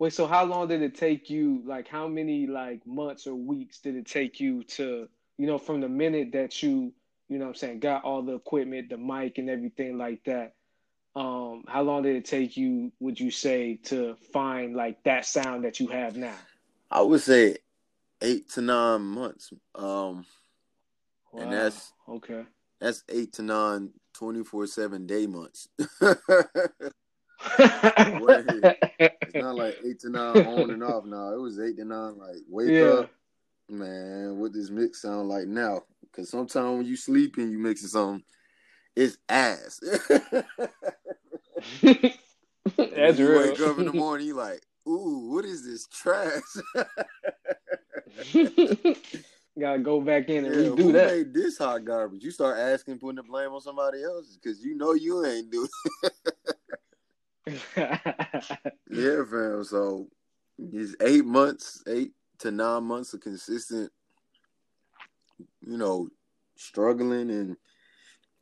[0.00, 1.62] Wait, so how long did it take you?
[1.66, 5.82] Like, how many like months or weeks did it take you to, you know, from
[5.82, 6.94] the minute that you,
[7.28, 10.54] you know, I'm saying, got all the equipment, the mic, and everything like that?
[11.14, 12.90] Um, how long did it take you?
[13.00, 16.36] Would you say to find like that sound that you have now?
[16.90, 17.58] I would say
[18.22, 19.52] eight to nine months.
[19.74, 20.24] Um,
[21.30, 21.42] wow.
[21.42, 22.44] and that's okay.
[22.80, 25.68] That's eight to nine 24 7 day months.
[27.58, 31.04] it's not like eight to nine on and off.
[31.04, 32.18] No, it was eight to nine.
[32.18, 32.84] Like wake yeah.
[32.84, 33.10] up,
[33.68, 34.38] man.
[34.38, 35.82] What does mix sound like now?
[36.02, 38.22] Because sometimes when you sleeping, you mixing something,
[38.96, 39.80] it's ass.
[42.76, 43.42] That's you real.
[43.42, 46.42] Wake up in the morning, you like, ooh, what is this trash?
[49.58, 51.06] Gotta go back in and yeah, redo who that.
[51.06, 52.24] made this hot garbage?
[52.24, 55.68] You start asking, putting the blame on somebody else because you know you ain't doing.
[57.76, 59.64] yeah, fam.
[59.64, 60.08] So
[60.58, 63.90] it's eight months, eight to nine months of consistent,
[65.60, 66.08] you know,
[66.56, 67.56] struggling and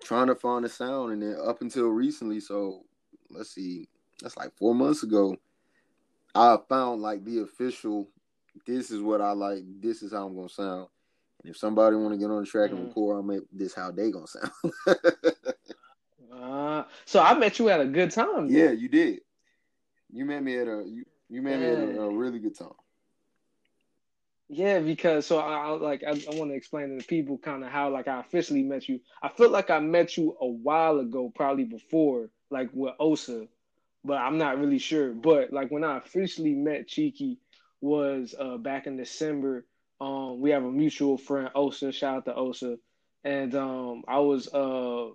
[0.03, 2.85] trying to find a sound, and then up until recently, so
[3.31, 3.89] let's see,
[4.23, 5.37] that's like four months ago,
[6.35, 8.09] I found like the official.
[8.67, 9.63] This is what I like.
[9.81, 10.89] This is how I'm gonna sound.
[11.43, 12.79] And if somebody want to get on the track mm-hmm.
[12.79, 14.51] and record, I'll make this how they gonna sound.
[16.33, 18.49] uh, so I met you at a good time.
[18.49, 19.21] Yeah, you did.
[20.13, 21.75] You met me at a you, you met yeah.
[21.75, 22.73] me at a, a, really good time.
[24.49, 27.63] Yeah, because so I, I like I, I want to explain to the people kind
[27.65, 29.01] of how like I officially met you.
[29.23, 33.47] I feel like I met you a while ago, probably before like with Osa,
[34.05, 35.13] but I'm not really sure.
[35.13, 37.39] But like when I officially met Cheeky
[37.81, 39.65] was uh back in December.
[40.01, 41.91] Um, we have a mutual friend, Osa.
[41.91, 42.77] Shout out to Osa,
[43.25, 45.09] and um, I was uh,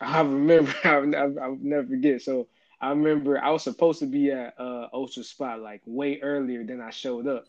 [0.00, 2.22] I remember I, I'll never forget.
[2.22, 2.48] So
[2.80, 6.80] I remember I was supposed to be at uh Ultra Spot like way earlier than
[6.80, 7.46] I showed up.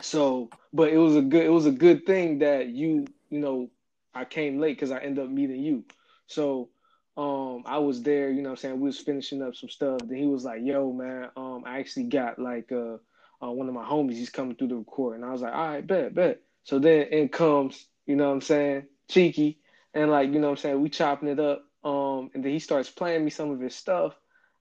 [0.00, 3.70] So, but it was a good it was a good thing that you you know
[4.14, 5.84] I came late because I ended up meeting you.
[6.26, 6.70] So
[7.16, 10.00] um I was there, you know I'm saying, we was finishing up some stuff.
[10.04, 12.96] Then he was like, yo, man, um, I actually got like uh,
[13.42, 15.16] uh one of my homies, he's coming through the record.
[15.16, 16.40] And I was like, all right, bet, bet.
[16.64, 19.58] So then in comes, you know what I'm saying, cheeky,
[19.94, 21.64] and like, you know what I'm saying, we chopping it up.
[21.84, 24.14] Um, and then he starts playing me some of his stuff.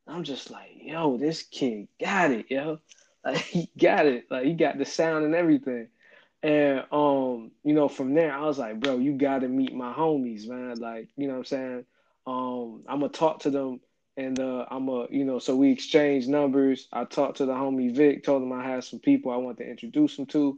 [0.08, 2.80] I'm just like, yo, this kid got it, yo.
[3.24, 4.26] Like he got it.
[4.32, 5.90] Like he got the sound and everything.
[6.42, 10.48] And um, you know, from there I was like, bro, you gotta meet my homies,
[10.48, 10.80] man.
[10.80, 11.86] Like, you know what I'm saying?
[12.26, 13.80] Um, I'm gonna talk to them
[14.18, 16.88] and uh I'm a you know, so we exchanged numbers.
[16.92, 19.70] I talked to the homie Vic, told him I had some people I want to
[19.70, 20.58] introduce him to.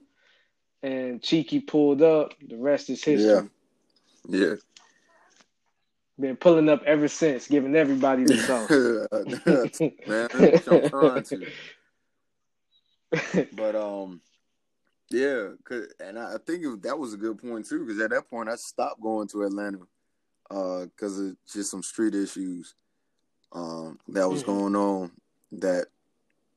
[0.81, 2.33] And Cheeky pulled up.
[2.45, 3.43] The rest is history.
[3.43, 3.47] Yeah.
[4.27, 4.55] Yeah.
[6.19, 8.67] Been pulling up ever since, giving everybody the song.
[10.07, 10.29] Man.
[13.53, 14.21] But um,
[15.09, 18.29] yeah, cause, and I think it, that was a good point too, because at that
[18.29, 19.79] point I stopped going to Atlanta,
[20.51, 22.75] uh, because of just some street issues.
[23.51, 24.47] um, that was Mhm.
[24.47, 25.11] going on
[25.53, 25.87] that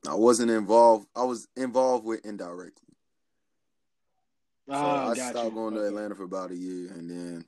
[0.09, 1.09] I wasn't involved.
[1.15, 2.95] I was involved with indirectly.
[4.69, 5.51] So Ah, I stopped you.
[5.55, 7.45] going to Atlanta for about a year, and then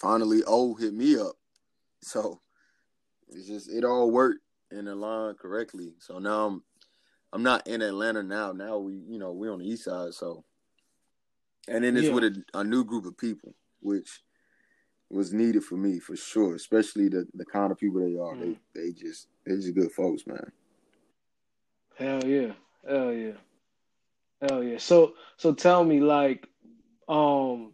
[0.00, 1.36] finally, O hit me up.
[2.02, 2.40] So
[3.28, 5.94] it's just it all worked in the line correctly.
[5.98, 6.62] So now I'm
[7.32, 8.52] I'm not in Atlanta now.
[8.52, 10.14] Now we you know we on the east side.
[10.14, 10.44] So
[11.68, 12.14] and then it's Yeah.
[12.14, 14.22] with a, a new group of people, which
[15.10, 16.54] was needed for me for sure.
[16.54, 18.34] Especially the the kind of people they are.
[18.34, 18.56] Mhm.
[18.74, 20.52] They they just they just good folks, man.
[21.96, 22.52] Hell yeah.
[22.88, 23.32] Hell yeah.
[24.40, 24.78] Hell yeah.
[24.78, 26.48] So so tell me like
[27.08, 27.72] um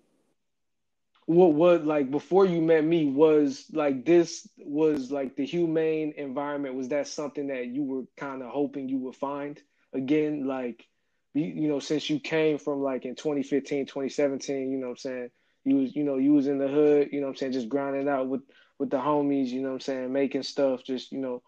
[1.26, 6.74] what what like before you met me was like this was like the humane environment.
[6.74, 9.60] Was that something that you were kind of hoping you would find?
[9.94, 10.86] Again like
[11.32, 14.96] you, you know since you came from like in 2015 2017 you know what I'm
[14.98, 15.30] saying?
[15.64, 17.52] You was you know you was in the hood you know what I'm saying?
[17.52, 18.42] Just grinding out with
[18.78, 20.12] with the homies you know what I'm saying?
[20.12, 21.42] Making stuff just you know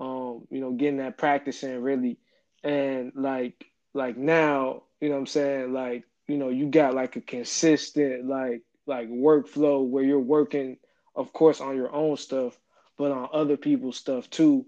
[0.00, 2.18] um you know getting that practice in really.
[2.64, 5.72] And like like now you know what I'm saying?
[5.72, 10.76] Like you know you got like a consistent like like workflow where you're working
[11.14, 12.58] of course on your own stuff
[12.98, 14.66] but on other people's stuff too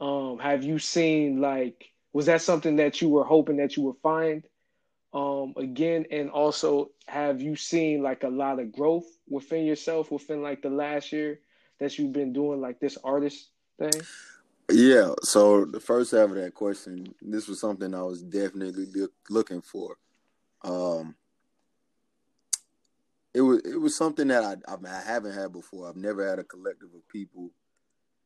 [0.00, 3.96] um have you seen like was that something that you were hoping that you would
[4.02, 4.44] find
[5.12, 10.42] um again and also have you seen like a lot of growth within yourself within
[10.42, 11.38] like the last year
[11.78, 14.00] that you've been doing like this artist thing
[14.70, 15.12] Yeah.
[15.22, 19.60] So the first half of that question, this was something I was definitely look, looking
[19.60, 19.96] for.
[20.62, 21.14] Um,
[23.34, 25.88] it was it was something that I I, mean, I haven't had before.
[25.88, 27.50] I've never had a collective of people,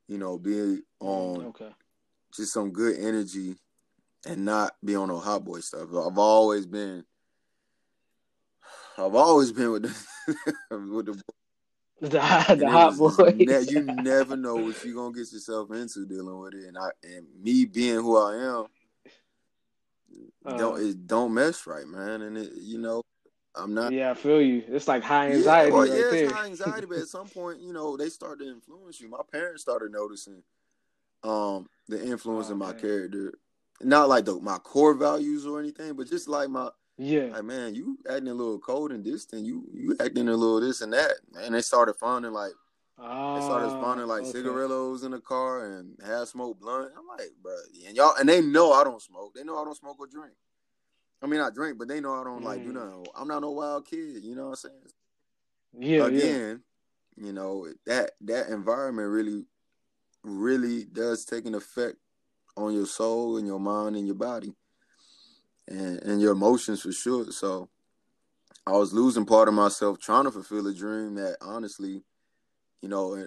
[0.07, 1.71] you know, be on okay
[2.35, 3.57] just some good energy
[4.27, 5.89] and not be on no hot boy stuff.
[5.89, 7.05] I've always been,
[8.97, 10.37] I've always been with the
[10.93, 11.23] with the
[12.01, 16.39] the, the hot boy ne- you never know what you're gonna get yourself into dealing
[16.39, 16.69] with it.
[16.69, 18.67] And I and me being who I am,
[20.57, 22.23] don't Uh, it don't mess right, man.
[22.23, 23.03] And it, you know,
[23.59, 23.93] I'm not.
[23.93, 26.47] yeah i feel you it's like high Yeah, anxiety well, right yeah, there it's high
[26.47, 29.09] anxiety, but at some point, you know, they start to influence you.
[29.09, 30.43] My parents started noticing
[31.25, 32.81] um the influence Oh, in my man.
[32.81, 33.35] character.
[33.81, 37.75] Not like the my core values or anything, but just like my yeah like man,
[37.75, 39.45] you acting a little cold and distant.
[39.45, 41.13] You you acting a little this and that.
[41.41, 42.53] And they started finding like
[43.35, 44.33] they started Ah, spawning like okay.
[44.33, 46.93] cigarillos in the car and half smoked blunt.
[46.99, 47.55] I'm like, bro,
[47.87, 49.35] and y'all and they know I don't smoke.
[49.35, 50.35] They know I don't smoke or drink.
[51.21, 52.75] I mean, I drink, but they know I don't like do Mm.
[52.75, 53.07] nothing.
[53.17, 54.25] I'm not no wild kid.
[54.25, 54.93] You know what I'm saying?
[55.73, 56.05] Yeah, yeah.
[56.05, 56.63] Again,
[57.17, 59.47] you know that that environment really,
[60.23, 61.97] really does take an effect
[62.57, 64.55] on your soul and your mind and your body,
[65.67, 67.31] and and your emotions for sure.
[67.33, 67.69] So,
[68.67, 72.03] I was losing part of myself trying to fulfill a dream that honestly,
[72.81, 73.27] you know,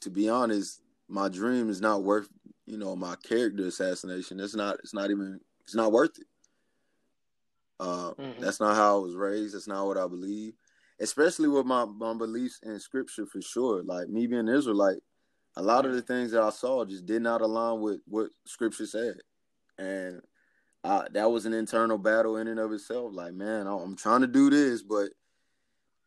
[0.00, 2.28] to be honest, my dream is not worth,
[2.66, 4.40] you know, my character assassination.
[4.40, 4.78] It's not.
[4.80, 5.40] It's not even.
[5.62, 6.26] It's not worth it.
[7.80, 8.40] Uh, Mhm.
[8.40, 9.54] That's not how I was raised.
[9.54, 10.54] That's not what I believe.
[11.00, 13.82] Especially with my, my beliefs in scripture for sure.
[13.82, 15.02] Like me being Israelite,
[15.56, 18.86] a lot of the things that I saw just did not align with what scripture
[18.86, 19.16] said.
[19.78, 20.22] And
[20.84, 23.12] I, that was an internal battle in and of itself.
[23.12, 25.10] Like, man, I'm trying to do this, but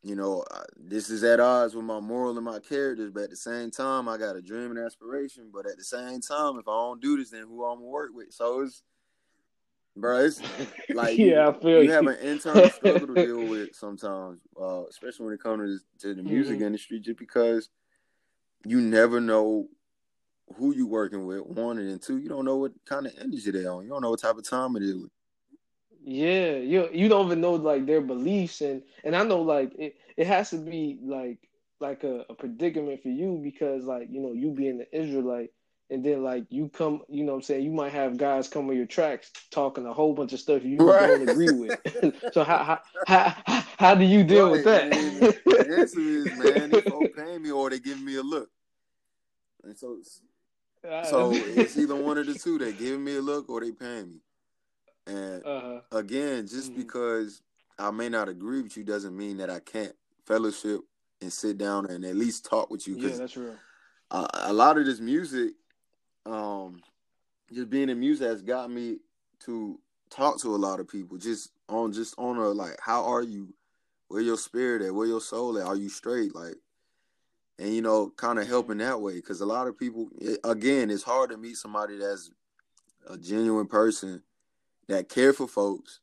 [0.04, 3.12] you know, I, this is at odds with my moral and my characters.
[3.12, 5.50] But at the same time, I got a dream and aspiration.
[5.52, 8.12] But at the same time, if I don't do this, then who I'm gonna work
[8.14, 8.32] with?
[8.32, 8.84] So it's,
[9.98, 10.44] bro, it's
[10.92, 14.86] like yeah, I you, feel you have an internal struggle to deal with sometimes, uh,
[14.88, 16.62] especially when it comes to the music Mhm.
[16.62, 17.70] industry, just because
[18.66, 19.68] you never know
[20.58, 21.42] who you're working with.
[21.46, 23.84] One and two, you don't know what kind of energy they on.
[23.84, 25.06] You don't know what type of time it is.
[26.04, 29.96] Yeah, you you don't even know like their beliefs and and I know like it,
[30.18, 31.40] it has to be like
[31.80, 35.52] like a, a predicament for you because like you know you being the Israelite
[35.90, 38.70] and then like you come you know what I'm saying you might have guys come
[38.70, 41.08] on your tracks talking a whole bunch of stuff you Right.
[41.08, 41.80] don't agree with.
[42.34, 44.84] so how, how how how do you deal with that?
[44.84, 46.82] and the answer is, man, they
[47.16, 48.50] paying me or they giving me a look.
[49.64, 49.98] And so,
[51.04, 52.58] so it's either one of the two.
[52.58, 54.20] They giving me a look or they paying me.
[55.08, 55.82] And uh-huh.
[55.92, 56.78] again, just Mhm.
[56.78, 57.42] because
[57.80, 60.82] I may not agree with you doesn't mean that I can't fellowship
[61.22, 62.98] and sit down and at least talk with you.
[62.98, 63.56] Yeah, that's real.
[64.12, 65.54] a, a lot of this music,
[66.28, 66.82] um,
[67.54, 68.98] just being in music has got me
[69.46, 71.18] to talk to a lot of people.
[71.18, 73.54] Just on, just on a like, how are you?
[74.10, 74.94] Where your spirit at?
[74.94, 75.66] Where your soul at?
[75.66, 76.34] Are you straight?
[76.34, 76.56] Like,
[77.60, 79.16] and you know, kind of helping that way.
[79.16, 82.32] Because a lot of people, it, again, it's hard to meet somebody that's
[83.10, 84.24] a genuine person
[84.88, 86.00] that care for folks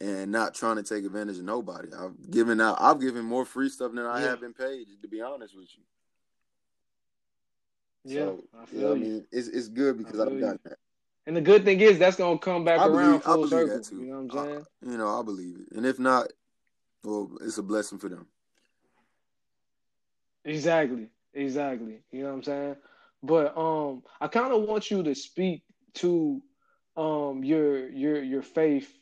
[0.00, 1.88] and not trying to take advantage of nobody.
[1.92, 4.30] I've given out I've given more free stuff than I Yeah.
[4.30, 5.82] have been paid, to be honest with you.
[8.04, 10.78] Yeah, so I you know I mean, it's it's good because I've done that.
[11.26, 13.50] And the good thing is that's gonna come back I around believe, I full believe
[13.50, 13.76] circle.
[13.78, 13.96] that too.
[13.96, 14.66] You know what I'm I- saying?
[14.92, 16.32] you know, I believe it, and if not,
[17.04, 18.26] well, it's a blessing for them.
[20.44, 21.08] Exactly.
[21.34, 22.02] Exactly.
[22.10, 22.76] You know what I'm saying?
[23.22, 25.62] But um I kind of want you to speak
[25.94, 26.42] to
[26.96, 28.92] um your your your faith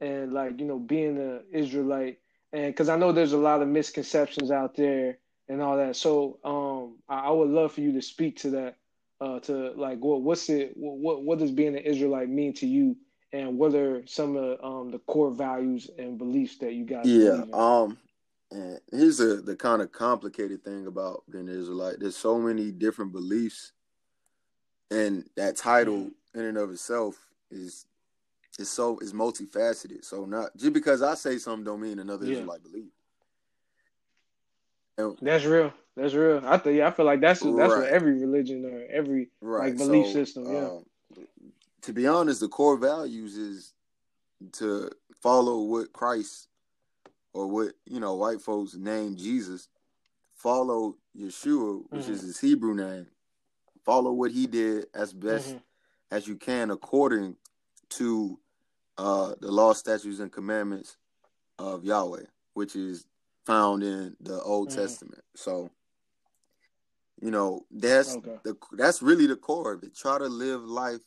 [0.00, 2.18] and like, you know, being an Israelite
[2.52, 5.18] and cuz I know there's a lot of misconceptions out there
[5.48, 5.96] and all that.
[5.96, 8.76] So um I, I would love for you to speak to that
[9.20, 12.96] uh to like what what's it what what does being an Israelite mean to you
[13.32, 17.44] and what are some of um the core values and beliefs that you guys Yeah.
[17.52, 17.98] Um.
[18.52, 21.98] And here's the the kind of complicated thing about being an Israelite.
[21.98, 23.72] There's so many different beliefs,
[24.90, 27.18] and that title in and of itself
[27.50, 27.86] is
[28.58, 30.04] is so is multifaceted.
[30.04, 32.32] So not just because I say something don't mean another Yeah.
[32.34, 32.90] Israelite believe.
[35.20, 35.72] That's real.
[35.96, 36.42] That's real.
[36.44, 39.78] I think yeah, I feel like that's that's what every religion or every right like
[39.78, 40.52] belief so, system.
[40.52, 40.66] Yeah.
[40.66, 40.84] um,
[41.82, 43.72] to be honest, the core values is
[44.52, 44.90] to
[45.22, 46.48] follow what Christ
[47.32, 49.68] or what you know white folks name Jesus.
[50.34, 52.10] Follow Yeshua, which Mhm.
[52.10, 53.06] is his Hebrew name.
[53.84, 55.62] Follow what he did as best Mhm.
[56.10, 57.36] as you can according
[57.90, 58.38] to
[58.98, 60.96] uh, the law, statutes, and commandments
[61.58, 62.24] of Yahweh,
[62.54, 63.06] which is
[63.46, 64.74] found in the Old Mhm.
[64.74, 65.24] Testament.
[65.34, 65.70] So,
[67.22, 68.36] you know, that's Okay.
[68.44, 69.96] the that's really the core of it.
[69.96, 71.00] Try to live life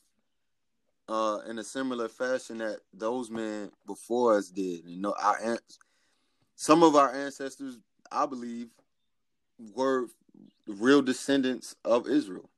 [1.07, 4.85] uh, in a similar fashion that those men before us did.
[4.85, 5.59] You know, our
[6.55, 7.77] some of our ancestors,
[8.11, 8.69] I believe,
[9.75, 10.07] were
[10.67, 12.49] real descendants of Israel.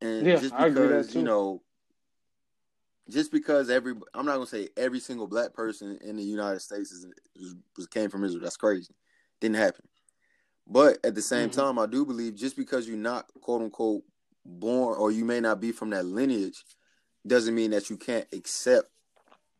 [0.00, 1.62] And Yeah, just I agree that because, you know,
[3.12, 6.90] just because every I'm not gonna say every single black person in the United States
[6.92, 7.06] is,
[7.36, 8.42] is was came from Israel.
[8.42, 8.94] That's crazy.
[9.40, 9.86] Didn't happen.
[10.66, 11.54] But at the same Mhm.
[11.54, 14.04] time, I do believe just because you're not quote unquote
[14.44, 16.64] born or you may not be from that lineage,
[17.26, 18.88] doesn't mean that you can't accept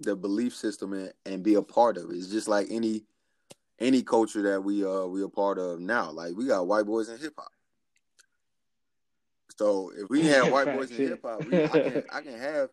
[0.00, 2.16] the belief system and, and be a part of it.
[2.16, 3.04] It's just like any
[3.78, 6.10] any culture that we uh we a part of now.
[6.10, 7.52] Like we got white boys in hip hop.
[9.58, 12.70] So if we have white boys in hip hop, I can I can have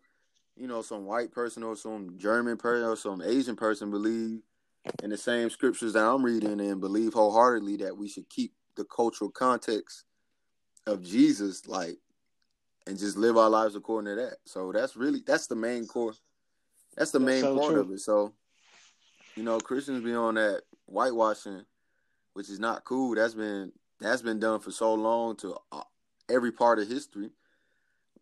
[0.59, 4.41] you know some white person or some German person or some Asian person believe
[5.01, 8.83] in the same scriptures that I'm reading and believe wholeheartedly that we should keep the
[8.83, 10.03] cultural context
[10.85, 11.97] of Jesus like
[12.87, 14.37] and just live our lives according to that.
[14.45, 16.13] So that's really that's the main core.
[16.97, 17.81] That's the That's main so part true.
[17.81, 17.99] of it.
[18.01, 18.33] So
[19.37, 21.63] you know Christians be on that whitewashing,
[22.33, 23.15] which is not cool.
[23.15, 25.83] That's been that's been done for so long to uh,
[26.29, 27.29] every part of history.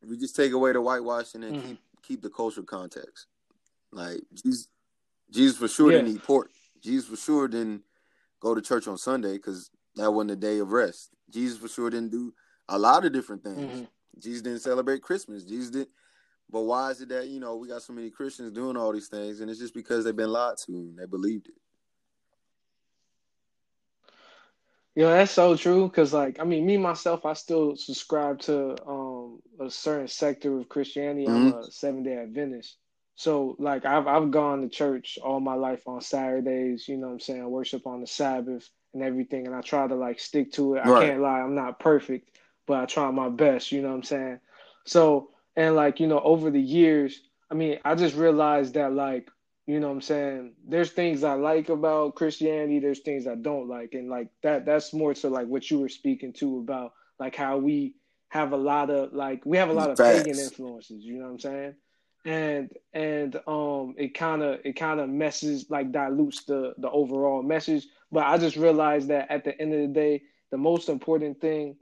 [0.07, 1.63] We just take away the whitewashing and Mhm.
[1.65, 3.27] keep keep the cultural context.
[3.91, 4.67] Like Jesus,
[5.31, 5.99] Jesus for sure Yeah.
[5.99, 6.51] didn't eat pork.
[6.81, 7.83] Jesus for sure didn't
[8.39, 11.09] go to church on Sunday because that wasn't a day of rest.
[11.29, 12.33] Jesus for sure didn't do
[12.69, 13.81] a lot of different things.
[13.81, 13.87] Mhm.
[14.19, 15.43] Jesus didn't celebrate Christmas.
[15.43, 15.87] Jesus did.
[16.49, 19.09] But why is it that you know we got so many Christians doing all these
[19.09, 21.55] things, and it's just because they've been lied to and they believed it.
[24.95, 25.89] You know, that's so true.
[25.89, 29.06] Cause like, I mean, me myself, I still subscribe to um
[29.59, 31.27] a certain sector of Christianity.
[31.27, 31.51] I'm Mhm.
[31.51, 32.77] a seven day Adventist.
[33.15, 37.13] So like I've I've gone to church all my life on Saturdays, you know what
[37.13, 40.75] I'm saying, worship on the Sabbath and everything, and I try to like stick to
[40.75, 40.81] it.
[40.83, 44.03] I can't lie, I'm not perfect, but I try my best, you know what I'm
[44.03, 44.39] saying?
[44.85, 47.21] So and like, you know, over the years,
[47.51, 49.29] I mean, I just realized that like
[49.67, 50.53] you know what I'm saying?
[50.67, 53.93] There's things I like about Christianity, there's things I don't like.
[53.93, 57.57] And like that that's more to like what you were speaking to about like how
[57.57, 57.95] we
[58.29, 61.31] have a lot of like we have a lot of pagan influences, you know what
[61.31, 61.75] I'm saying?
[62.25, 67.41] And and um it kind of it kind of messes like dilutes the the overall
[67.41, 71.39] message, but I just realized that at the end of the day, the most important
[71.39, 71.77] thing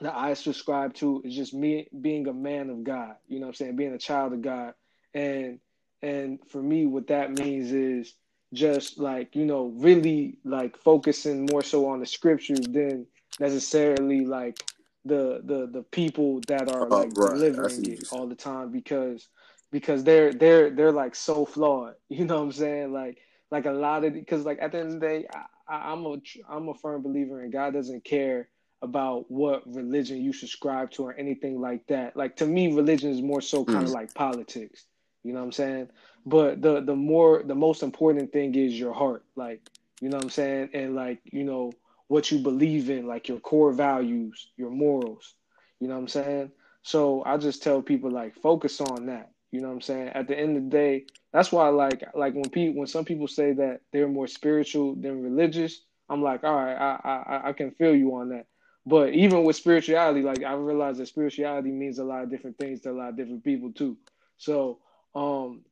[0.00, 3.16] that I subscribe to is just me being a man of God.
[3.28, 3.76] You know what I'm saying?
[3.76, 4.74] Being a child of God.
[5.14, 5.60] And
[6.02, 8.14] and for me what that means is
[8.52, 13.06] just like, you know, really like focusing more so on the scriptures than
[13.38, 14.64] necessarily like
[15.04, 17.40] the the the people that are Uh, like right.
[17.40, 19.28] Delivering it all the time because
[19.72, 21.94] because they're they're they're like so flawed.
[22.08, 22.92] You know what I'm saying?
[22.92, 23.18] Like
[23.50, 25.26] like a lot of because like at the end of the day,
[25.68, 26.16] I, I'm a
[26.48, 28.48] I'm a firm believer in God doesn't care
[28.82, 32.16] about what religion you subscribe to or anything like that.
[32.16, 33.92] Like to me, religion is more so kind of Mm.
[33.92, 34.86] like politics.
[35.24, 35.88] You know what I'm saying?
[36.26, 39.24] But the the more the most important thing is your heart.
[39.36, 39.62] Like
[40.00, 41.78] you know what I'm saying, and like you know
[42.10, 45.34] what you believe in, like your core values, your morals.
[45.78, 46.50] You know what I'm saying?
[46.82, 49.30] So I just tell people like focus on that.
[49.52, 50.08] You know what I'm saying?
[50.08, 53.28] At the end of the day, that's why like like when people when some people
[53.28, 57.70] say that they're more spiritual than religious, I'm like, all right, I I I can
[57.70, 58.46] feel you on that.
[58.84, 62.80] But even with spirituality, like I realize that spirituality means a lot of different things
[62.80, 63.96] to a lot of different people too.
[64.36, 64.80] So,
[65.14, 65.64] um,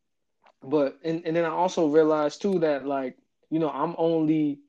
[0.62, 3.16] but and, and then I also realized too that like,
[3.50, 4.60] you know, I'm only,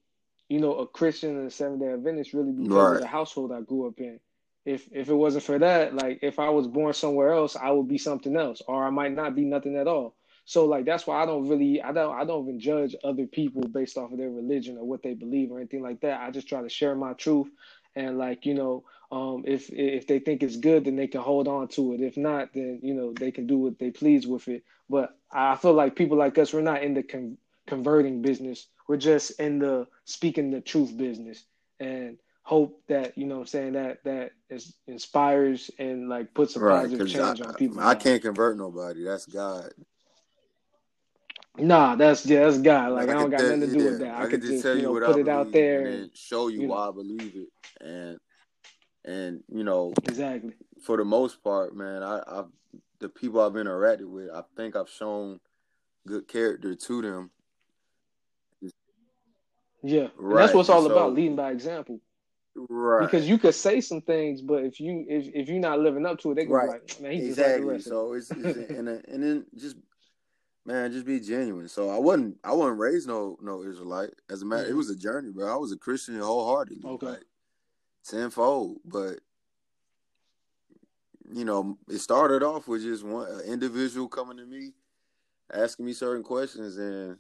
[0.50, 2.94] you know, a Christian and a seven day Adventist really because Right.
[2.94, 4.20] of the household I grew up in.
[4.66, 7.88] If if it wasn't for that, like if I was born somewhere else, I would
[7.90, 10.16] be something else, or I might not be nothing at all.
[10.46, 13.64] So like that's why I don't really I don't I don't even judge other people
[13.64, 16.22] based off of their religion or what they believe or anything like that.
[16.22, 17.50] I just try to share my truth
[17.96, 21.48] and like you know um if if they think it's good then they can hold
[21.48, 22.02] on to it.
[22.02, 24.64] If not then you know they can do what they please with it.
[24.90, 27.38] But I feel like people like us we're not in the con-
[27.68, 28.68] converting business.
[28.90, 31.46] We're just in the speaking the truth business
[31.80, 36.56] and hope that you know what I'm saying that that is inspires and like puts
[36.56, 37.80] a Right, positive change I, on people.
[37.82, 39.04] I can't convert nobody.
[39.04, 39.70] That's God.
[41.60, 42.94] Nah, that's yeah, that's God.
[42.94, 44.16] Like I don't got nothing to do with that.
[44.16, 45.88] I, I, can could just tell you know what put I it out there and
[45.88, 46.74] and show you, you know.
[46.74, 47.86] why I believe it.
[47.86, 48.18] And
[49.06, 50.54] and you know, exactly.
[50.82, 52.50] for the most part, man, I, I've
[53.00, 55.40] the people I've interacted with, I think I've shown
[56.08, 57.30] good character to them.
[59.84, 62.00] Yeah, Right, that's what it's all about, leading by example.
[62.56, 66.06] right, Because you could say some things, but if you if if you're not living
[66.06, 67.80] up to it, they can be right, like, man, he's just like exactly.
[67.82, 69.78] So it's, it's and and then just
[70.66, 71.68] man, just be genuine.
[71.70, 74.12] So I wasn't I wasn't raised no no Israelite.
[74.30, 74.78] As a matter, it Mhm.
[74.78, 75.52] was a journey, bro.
[75.52, 77.08] I was a Christian wholeheartedly, Okay.
[77.08, 77.24] like
[78.04, 78.80] tenfold.
[78.86, 79.20] But
[81.32, 84.74] you know, it started off with just one individual coming to me,
[85.54, 87.18] asking me certain questions, and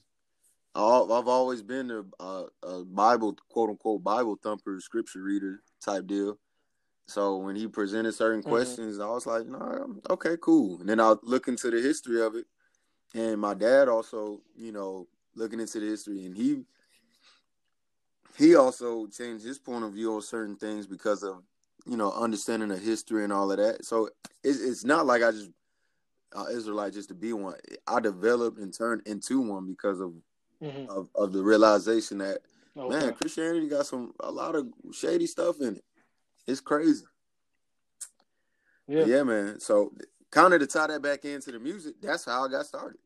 [0.75, 6.37] I've always been a, a, a Bible quote unquote Bible thumper, scripture reader type deal.
[7.07, 8.49] So when he presented certain Mhm.
[8.49, 12.35] questions, I was like, "Nah, okay, cool." And then I'll look into the history of
[12.35, 12.45] it,
[13.15, 16.65] and my dad also, you know, looking into the history, and he
[18.37, 21.43] he also changed his point of view on certain things because of
[21.85, 23.85] you know understanding the history and all of that.
[23.85, 24.09] So
[24.43, 25.51] it's it's not like I just
[26.35, 27.55] uh, Israelite just to be one.
[27.87, 30.13] I developed and turned into one because of
[30.61, 30.89] Mhm.
[30.89, 32.39] of, of the realization that
[32.77, 32.97] Okay.
[32.97, 35.83] man, Christianity got some a lot of shady stuff in it.
[36.47, 37.05] It's crazy.
[38.87, 39.05] Yeah.
[39.05, 39.59] Yeah, man.
[39.59, 39.93] So
[40.31, 42.99] kind of to tie that back into the music, that's how I got started.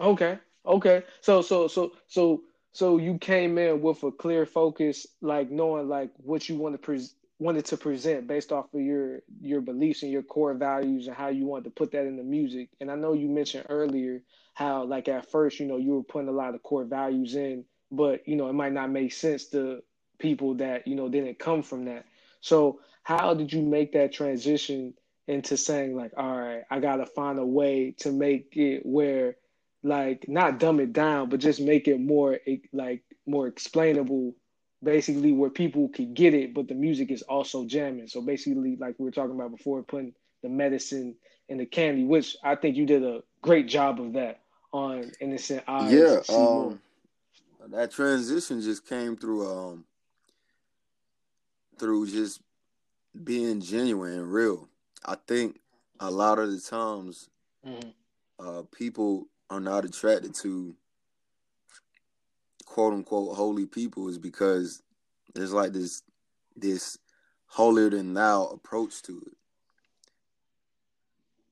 [0.00, 0.38] Okay.
[0.66, 1.02] Okay.
[1.20, 6.10] So so so so so you came in with a clear focus, like knowing like
[6.16, 10.12] what you want to pres wanted to present based off of your your beliefs and
[10.12, 12.70] your core values and how you want to put that in the music.
[12.80, 14.22] And I know you mentioned earlier
[14.54, 17.64] how like at first, you know, you were putting a lot of core values in,
[17.90, 19.82] but you know, it might not make sense to
[20.18, 22.04] people that, you know, didn't come from that.
[22.40, 24.94] So how did you make that transition
[25.26, 29.36] into saying like, all right, I gotta find a way to make it where
[29.82, 32.38] like not dumb it down, but just make it more
[32.72, 34.34] like more explainable,
[34.82, 38.08] basically where people could get it, but the music is also jamming.
[38.08, 41.14] So basically, like we were talking about before, putting the medicine
[41.48, 44.40] in the candy, which I think you did a great job of that
[44.72, 45.92] on Innocent Eyes.
[45.92, 46.80] yeah, um,
[47.68, 49.84] that transition just came through um
[51.78, 52.40] through just
[53.24, 54.68] being genuine and real.
[55.04, 55.60] I think
[56.00, 57.28] a lot of the times
[57.64, 57.92] Mhm.
[58.38, 60.74] uh people are not attracted to
[62.72, 64.82] quote unquote holy people is because
[65.34, 66.02] there's like this
[66.56, 66.96] this
[67.44, 69.34] holier than thou approach to it.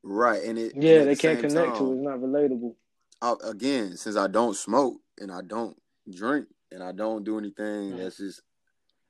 [0.02, 1.96] Right, and it Yeah, at they the can't connect to it.
[1.96, 2.74] It's not relatable.
[3.20, 5.76] I, again, since I don't smoke and I don't
[6.10, 7.96] drink and I don't do anything Mhm.
[7.98, 8.40] that's just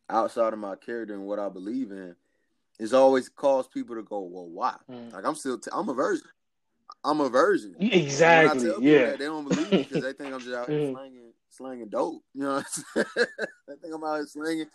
[0.08, 2.16] outside of my character and what I believe in,
[2.80, 5.12] it's always caused people to go, "Well, why?" Mhm.
[5.12, 6.26] Like I'm still, t- I'm a virgin.
[7.04, 7.76] I'm a virgin.
[7.78, 8.68] And I Exactly.
[8.80, 9.10] Yeah.
[9.10, 11.29] that, they don't believe me because they think I'm just out here Mhm.
[11.60, 12.22] Slanging, slanging dope.
[12.34, 13.26] You know, what I'm saying?
[13.68, 14.66] they think I'm out here slanging,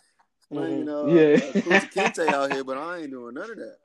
[0.48, 0.88] slanging Mhm.
[0.88, 1.76] uh, Yeah.
[1.76, 3.76] uh Kinte out here, but I ain't doing none of that.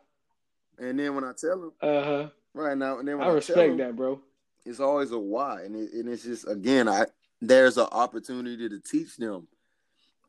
[0.80, 2.30] And then when I tell them, Uh huh.
[2.54, 4.20] right now, and then when I I, respect them, that, bro.
[4.66, 7.06] it's always a why, and it, and it's just again, I
[7.41, 9.47] there's an opportunity to teach them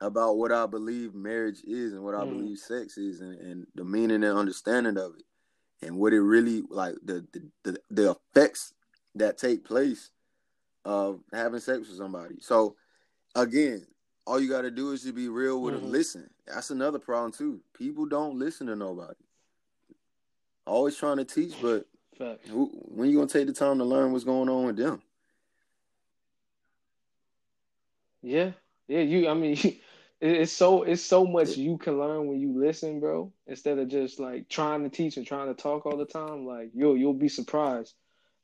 [0.01, 2.31] about what I believe marriage is and what I Mhm.
[2.31, 6.63] believe sex is, and, and the meaning and understanding of it, and what it really
[6.69, 8.75] like the the the, the effects
[9.15, 10.11] that take place
[10.85, 12.37] of having sex with somebody.
[12.41, 12.77] So
[13.35, 13.87] again,
[14.27, 15.81] all you got to do is to be real with Mhm.
[15.81, 15.91] them.
[15.91, 17.61] Listen, that's another problem too.
[17.75, 19.15] People don't listen to nobody.
[20.67, 22.49] Always trying to teach, but Facts.
[22.49, 25.03] who, when you gonna take the time to learn what's going on with them?
[28.23, 28.53] Yeah,
[28.87, 29.01] yeah.
[29.01, 29.57] You, I mean,
[30.21, 33.33] it's so it's so much you can learn when you listen, bro.
[33.49, 36.71] Instead of just like trying to teach and trying to talk all the time, like
[36.75, 37.95] you'll you'll be surprised.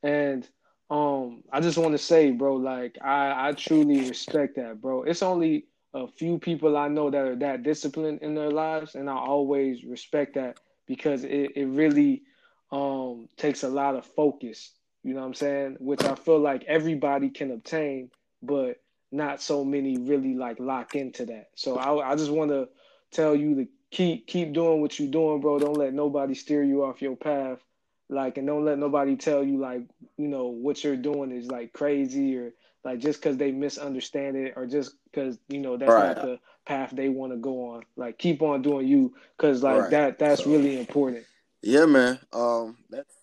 [0.03, 0.49] And
[0.91, 5.03] um, I just want to say, bro, like I I truly respect that, bro.
[5.03, 9.09] It's only a few people I know that are that disciplined in their lives, and
[9.11, 12.23] I always respect that because it, it really
[12.73, 14.73] um, takes a lot of focus.
[15.03, 15.77] You know what I'm saying?
[15.81, 18.11] Which I feel like everybody can obtain,
[18.43, 18.81] but
[19.13, 21.51] not so many really like lock into that.
[21.55, 22.69] So I, I just want to
[23.11, 25.59] tell you to keep keep doing what you're doing, bro.
[25.59, 27.59] Don't let nobody steer you off your path.
[28.09, 29.83] Like, and don't let nobody tell you like,
[30.17, 32.53] you know, what you're doing is like crazy or
[32.85, 36.17] like just because they misunderstand it or just because you know that's Right.
[36.17, 37.85] not the path they want to go on.
[37.97, 39.91] Like, keep on doing you because like Right.
[39.91, 41.25] that that's So- really important.
[41.63, 42.19] Yeah, man.
[42.33, 43.15] Um, that's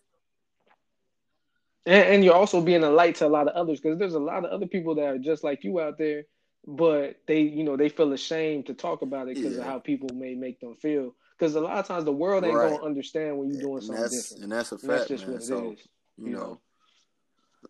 [1.85, 4.19] And, and you're also being a light to a lot of others because there's a
[4.19, 6.23] lot of other people that are just like you out there,
[6.65, 10.09] but they, you know, they feel ashamed to talk about it because of how people
[10.15, 11.15] may make them feel.
[11.37, 12.71] Because a lot of times the world ain't Right.
[12.71, 14.43] gonna understand when you're doing and something that's different.
[14.43, 15.33] and that's a And that's fact, just man.
[15.33, 15.87] what it so is.
[16.17, 16.61] you you know, know.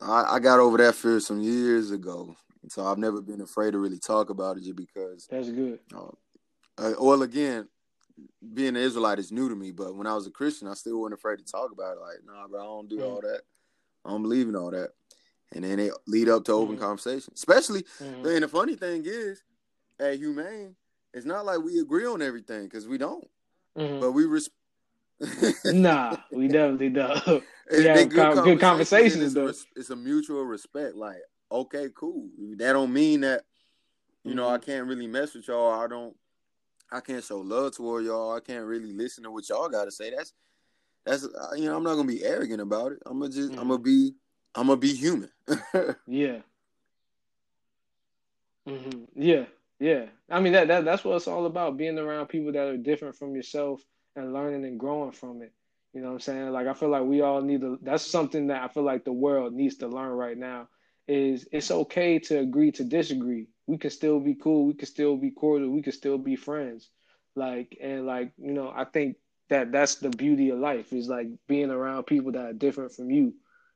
[0.01, 2.35] I, I got over that fear some years ago,
[2.69, 5.27] so I've never been afraid to really talk about it, just because.
[5.29, 5.79] That's good.
[5.93, 6.11] Uh,
[6.77, 7.67] uh, well, again,
[8.53, 10.99] being an Israelite is new to me, but when I was a Christian, I still
[10.99, 12.01] wasn't afraid to talk about it.
[12.01, 13.07] Like, nah, bro, I don't do Mm.
[13.07, 13.41] all that.
[14.03, 14.91] I don't believe in all that.
[15.53, 16.79] And then it lead up to open Mhm.
[16.79, 17.33] conversation.
[17.35, 18.35] Especially, Mhm.
[18.35, 19.43] and the funny thing is,
[19.99, 20.75] at Humane,
[21.13, 23.25] it's not like we agree on everything because we don't.
[23.77, 23.99] Mhm.
[24.01, 24.55] But we respect.
[25.65, 27.17] Nah, we definitely don't.
[27.67, 29.45] It's We have been con- good conversations, It's a, though.
[29.47, 30.95] res- it's a mutual respect.
[30.95, 31.17] Like,
[31.51, 32.29] okay, cool.
[32.57, 33.43] That don't mean that
[34.23, 34.65] you know I Mm-hmm.
[34.71, 35.71] can't really mess with y'all.
[35.79, 36.15] I don't.
[36.91, 38.33] I can't show love toward y'all.
[38.35, 40.11] I can't really listen to what y'all got to say.
[40.15, 40.33] That's
[41.05, 41.23] that's
[41.55, 42.99] you know I'm not gonna be arrogant about it.
[43.05, 44.13] I'm gonna just I'm gonna be
[44.53, 45.31] I'm gonna be human.
[46.07, 46.39] Yeah.
[48.67, 49.45] hmm Yeah,
[49.79, 50.05] yeah.
[50.29, 53.15] I mean that, that that's what it's all about, being around people that are different
[53.15, 53.81] from yourself
[54.15, 55.53] and learning and growing from it.
[55.93, 56.49] You know what I'm saying?
[56.51, 59.13] Like I feel like we all need to that's something that I feel like the
[59.13, 60.67] world needs to learn right now
[61.07, 63.47] is it's okay to agree to disagree.
[63.67, 66.89] We can still be cool, we can still be cordial, we can still be friends.
[67.35, 69.17] Like and like, you know, I think
[69.49, 73.11] that that's the beauty of life is like being around people that are different from
[73.11, 73.33] you.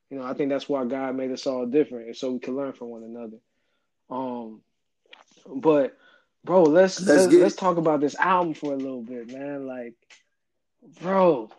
[0.10, 2.74] You know, I think that's why God made us all different, so we can learn
[2.74, 3.38] from one another.
[4.10, 4.62] Um,
[5.46, 5.98] but
[6.44, 9.68] bro, let's Let's let's, get let's talk about this album for a little bit, man.
[9.68, 9.94] Like,
[11.02, 11.50] bro,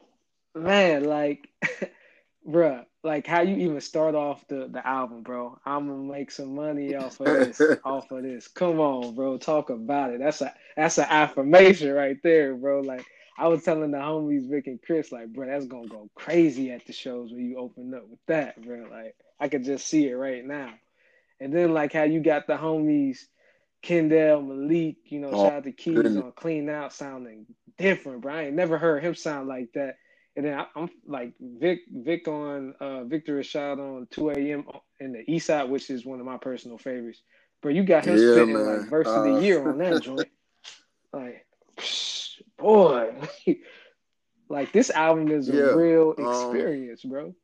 [0.54, 1.48] man, like,
[2.48, 5.58] bruh, like how you even start off the the album, bro.
[5.64, 8.48] I'm gonna make some money off of this, off of this.
[8.48, 10.20] Come on, bro, talk about it.
[10.20, 12.80] That's a that's an affirmation right there, bro.
[12.80, 13.04] Like.
[13.38, 16.84] I was telling the homies Vic and Chris, like, bro, that's gonna go crazy at
[16.86, 18.84] the shows when you open up with that, bro.
[18.90, 20.74] Like, I could just see it right now.
[21.40, 23.20] And then like how you got the homies
[23.82, 26.16] Kendall, Malik, you know, Oh, shout out to Keys goodness.
[26.16, 27.46] on Clean Out sounding
[27.78, 28.34] different, bro.
[28.34, 29.96] I ain't never heard him sound like that.
[30.36, 34.64] And then I, I'm like Vic, Vic on uh, Victor shot on 2 a.m.
[35.00, 37.22] in the East Side, which is one of my personal favorites.
[37.62, 38.64] Bro, you got him Yeah, spitting man.
[38.64, 40.28] like verse of the Uh, year on that joint.
[41.12, 41.44] Like,
[42.58, 43.14] boy,
[44.48, 47.34] like this album is a Yeah, real um, experience, bro.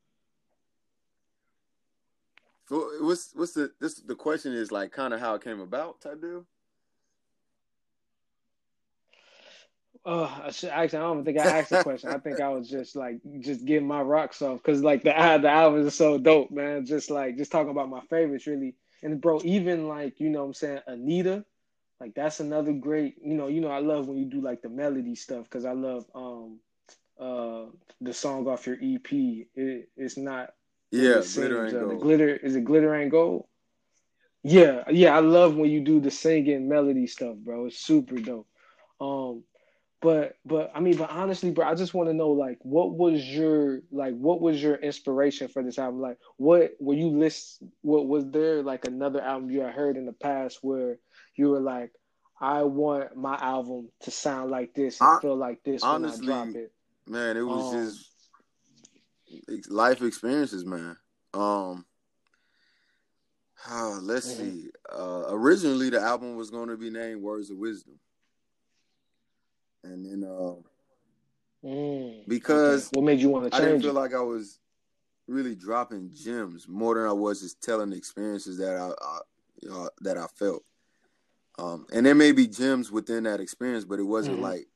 [2.69, 6.01] So what's what's the this the question is like kind of how it came about
[6.01, 6.47] type deal.
[10.09, 11.01] Oh, I should actually.
[11.01, 12.11] I don't think I asked the question.
[12.11, 15.11] I think I was just like just getting my rocks off because like the
[15.43, 16.87] the album is so dope, man.
[16.87, 18.77] Just like just talking about my favorites, really.
[19.03, 21.45] And bro, even like you know, what I'm saying Anita,
[22.01, 23.17] like that's another great.
[23.21, 25.73] You know, you know, I love when you do like the melody stuff because I
[25.73, 26.61] love um
[27.19, 27.65] uh
[28.01, 29.13] the song off your EP.
[29.13, 30.51] It, it's not.
[30.91, 32.01] Yeah, glitter and the gold.
[32.03, 33.47] glitter is it glitter and gold.
[34.43, 37.67] Yeah, yeah, I love when you do the singing melody stuff, bro.
[37.67, 38.47] It's super dope.
[39.01, 39.45] Um,
[40.01, 43.25] but but I mean, but honestly, bro, I just want to know like what was
[43.27, 46.01] your like what was your inspiration for this album?
[46.01, 50.07] Like what were you list what was there like another album you had heard in
[50.07, 50.99] the past where
[51.37, 51.91] you were like,
[52.41, 55.97] I want my album to sound like this and I- feel like this when I
[55.97, 56.73] honestly, drop it.
[57.09, 58.11] Man, it was Um, just
[59.69, 60.97] life experiences, man.
[61.35, 61.85] Um,
[63.67, 64.39] ah, let's Mhm.
[64.39, 64.71] see.
[64.93, 67.99] Uh, originally, the album was going to be named "Words of Wisdom,"
[69.85, 70.55] and then uh,
[71.65, 72.97] Mm, because okay.
[72.97, 73.95] what made you want to I didn't feel it?
[73.95, 74.61] like I was
[75.27, 79.19] really dropping gems more than I was just telling the experiences that I, I
[79.61, 80.63] you know, that I felt.
[81.59, 84.43] Um, and there may be gems within that experience, but it wasn't Mhm.
[84.43, 84.69] like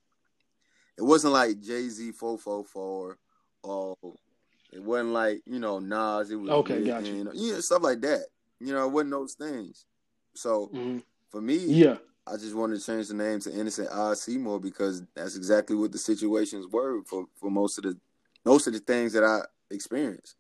[0.96, 3.18] it wasn't like Jay Z four four four
[3.62, 3.96] or
[4.72, 6.30] it wasn't like you know Nas.
[6.30, 7.20] It was Okay, Lit, got you.
[7.20, 8.26] and, you know stuff like that.
[8.60, 9.86] You know, it wasn't those things.
[10.34, 11.02] So Mhm.
[11.30, 11.96] for me, Yeah.
[12.26, 15.90] I just wanted to change the name to Innocent Eyes Seymour because that's exactly what
[15.90, 17.96] the situations were for, for most of the
[18.44, 19.40] most of the things that I
[19.70, 20.36] experienced.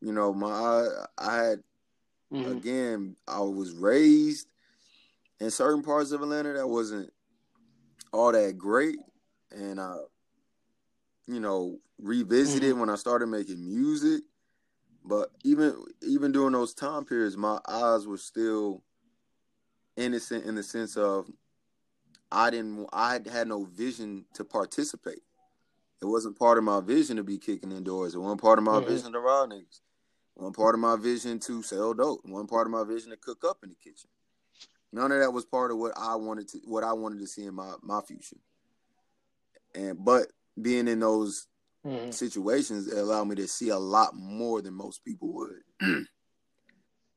[0.00, 0.86] You know, my I,
[1.18, 1.62] I had
[2.32, 2.56] Mhm.
[2.56, 4.48] again I was raised
[5.40, 7.12] in certain parts of Atlanta that wasn't
[8.12, 8.98] all that great,
[9.50, 9.96] and I,
[11.26, 14.22] you know, revisited when I started making music.
[15.04, 18.82] But even even during those time periods, my eyes were still
[19.96, 21.26] innocent in the sense of
[22.30, 25.20] I didn't I had no vision to participate.
[26.00, 28.14] It wasn't part of my vision to be kicking indoors.
[28.14, 28.86] It wasn't part of my Mhm.
[28.86, 29.80] vision to rob niggas.
[30.34, 32.24] One part of my vision to sell dope.
[32.24, 34.10] One part of my vision to cook up in the kitchen.
[34.92, 37.44] None of that was part of what I wanted to what I wanted to see
[37.44, 38.40] in my my future.
[39.74, 41.46] And but being in those
[41.84, 42.12] Mhm.
[42.14, 45.62] situations it allowed me to see a lot more than most people would.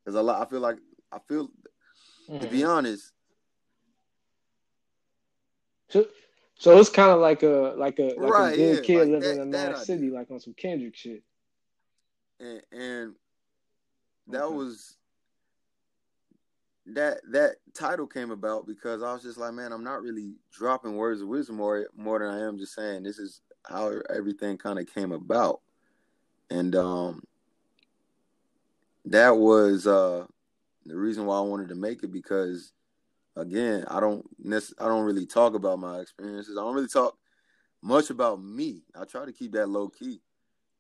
[0.06, 0.78] Cause a lot I feel like
[1.12, 1.50] I feel
[2.40, 2.68] to be Mhm.
[2.68, 3.12] honest,
[5.90, 6.06] So,
[6.60, 9.08] so it's kind of like a like a like Right, a good yeah, kid like
[9.08, 11.24] living that- in a that nice I city, like on some Kendrick shit.
[12.40, 13.16] and, and
[14.28, 14.56] that Okay.
[14.56, 14.98] was
[16.88, 20.96] that that title came about because I was just like, man, I'm not really dropping
[20.96, 24.80] words of wisdom more more than I am just saying this is how everything kind
[24.80, 25.62] of came about,
[26.50, 27.24] and um,
[29.06, 30.26] that was uh
[30.86, 32.72] the reason why I wanted to make it because
[33.36, 36.58] again, I don't nec- I don't really talk about my experiences.
[36.58, 37.18] I don't really talk
[37.82, 38.84] much about me.
[38.96, 40.22] I try to keep that low key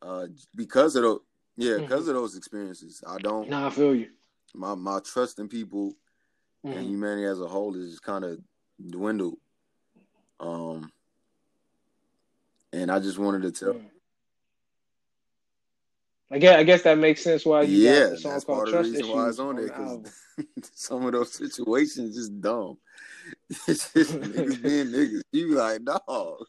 [0.02, 1.20] uh because of the
[1.58, 3.04] yeah because of those experiences.
[3.08, 4.10] I don't Nah, I feel you.
[4.56, 5.94] my my trust in people
[6.64, 6.90] and Mhm.
[6.90, 8.40] humanity as a whole is just kind of
[8.90, 9.38] dwindled.
[10.40, 10.92] Um,
[12.82, 13.74] and I just wanted to tell.
[13.74, 13.86] Mm.
[16.30, 18.58] I guess I guess that makes sense why you yeah, got a song that's called
[18.58, 19.68] part of the Trust reason why it's on on there
[20.56, 22.78] because some of those situations just dumb.
[23.68, 25.22] It's just niggas being niggas.
[25.32, 26.46] You be like, dog.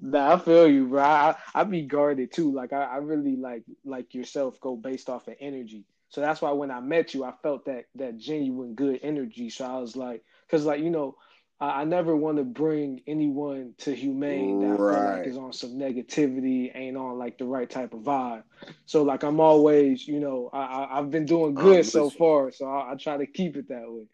[0.00, 1.02] nah, I feel you, bro.
[1.02, 2.52] I, I be guarded too.
[2.52, 5.84] Like I, I really like like yourself go based off of energy.
[6.08, 9.50] So that's why when I met you, I felt that that genuine good energy.
[9.50, 11.16] So I was like, because like you know,
[11.62, 15.28] I, I never want to bring anyone to humane that I feel like Right.
[15.28, 18.44] is on some negativity, ain't on like the right type of vibe.
[18.86, 22.52] So like I'm always, you know, I, I I've been doing good so far.
[22.52, 24.08] So I, I try to keep it that way.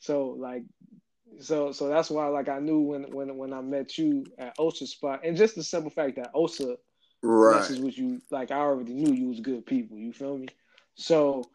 [0.00, 0.64] So like
[1.40, 4.86] so so that's why like I knew when when when I met you at Osa
[4.86, 6.76] spot and just the simple fact that Osa
[7.22, 7.70] Right.
[7.70, 10.48] messes with you like I already knew you was good people you feel me
[10.94, 11.50] so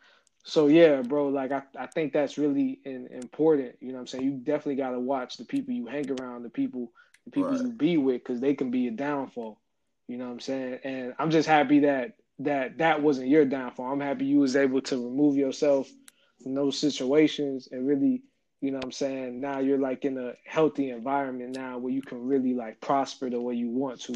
[0.47, 4.07] so yeah bro like I, I think that's really in, important you know what I'm
[4.07, 4.23] saying?
[4.23, 6.91] You definitely got to watch the people you hang around the people
[7.25, 7.61] the people Right.
[7.61, 9.59] you be with because they can be a downfall
[10.07, 10.79] you know what I'm saying?
[10.85, 13.91] And I'm just happy that that that wasn't your downfall.
[13.91, 15.89] I'm happy you was able to remove yourself
[16.41, 18.23] from those situations and really
[18.61, 19.41] you know what I'm saying?
[19.41, 23.41] Now you're like in a healthy environment now where you can really like prosper the
[23.41, 24.13] way you want to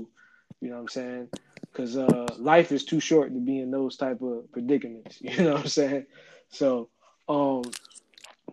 [0.62, 1.30] you know what I'm saying
[1.72, 5.54] because uh life is too short to be in those type of predicaments you know
[5.54, 6.06] what I'm saying
[6.50, 6.90] so
[7.30, 7.64] um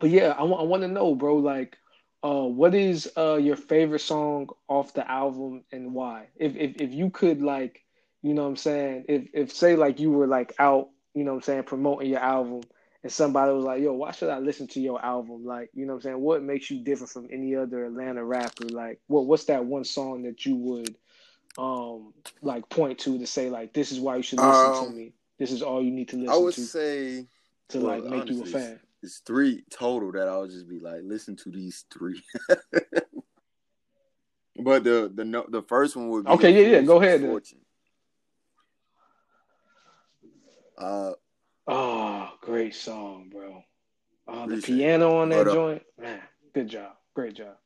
[0.00, 1.76] but yeah I want I want to know bro like
[2.22, 6.92] uh what is uh your favorite song off the album and why if if if
[6.92, 7.84] you could like
[8.22, 11.32] you know what I'm saying if if say like you were like out you know
[11.32, 12.62] what I'm saying promoting your album
[13.02, 15.44] and somebody was like, yo, why should I listen to your album?
[15.44, 16.20] Like, you know what I'm saying?
[16.20, 18.64] What makes you different from any other Atlanta rapper?
[18.68, 20.96] Like, what what's that one song that you would
[21.59, 24.96] um like point to to say like this is why you should listen to Um,
[24.96, 25.12] me.
[25.38, 26.34] This is all you need to listen to.
[26.34, 27.26] I would to say
[27.70, 28.80] to well, like make you a fan.
[29.02, 32.22] It's, three total that I would just be like, listen to these three.
[34.64, 37.28] but the the no, the first one would be Okay, yeah, yeah, go ahead then.
[37.28, 37.61] Misfortune.
[40.76, 41.12] Uh,
[41.70, 43.62] Oh, great song, bro.
[44.26, 46.22] Oh, the piano on that uh, joint, man,
[46.54, 47.56] good job, great job.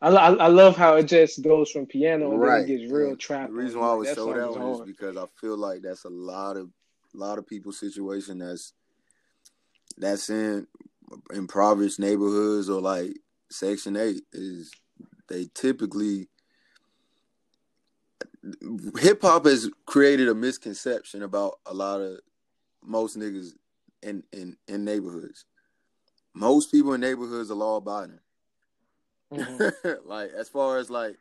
[0.00, 2.66] I, I, I love how it just goes from piano and right.
[2.66, 3.48] then it gets real trap.
[3.48, 3.88] The reason why.
[3.88, 6.70] I was Like, show song one is because I feel like that's a lot of
[7.14, 8.72] a lot of people's situation that's
[9.96, 10.66] that's in
[11.32, 13.16] impoverished neighborhoods or like
[13.50, 14.72] Section Eight is
[15.28, 16.28] they typically
[19.00, 22.18] hip hop has created a misconception about a lot of
[22.82, 23.52] most niggas
[24.02, 25.44] in in in neighborhoods.
[26.34, 28.18] Most people in neighborhoods are law abiding.
[29.34, 29.98] Mhm.
[30.04, 31.16] like as far as like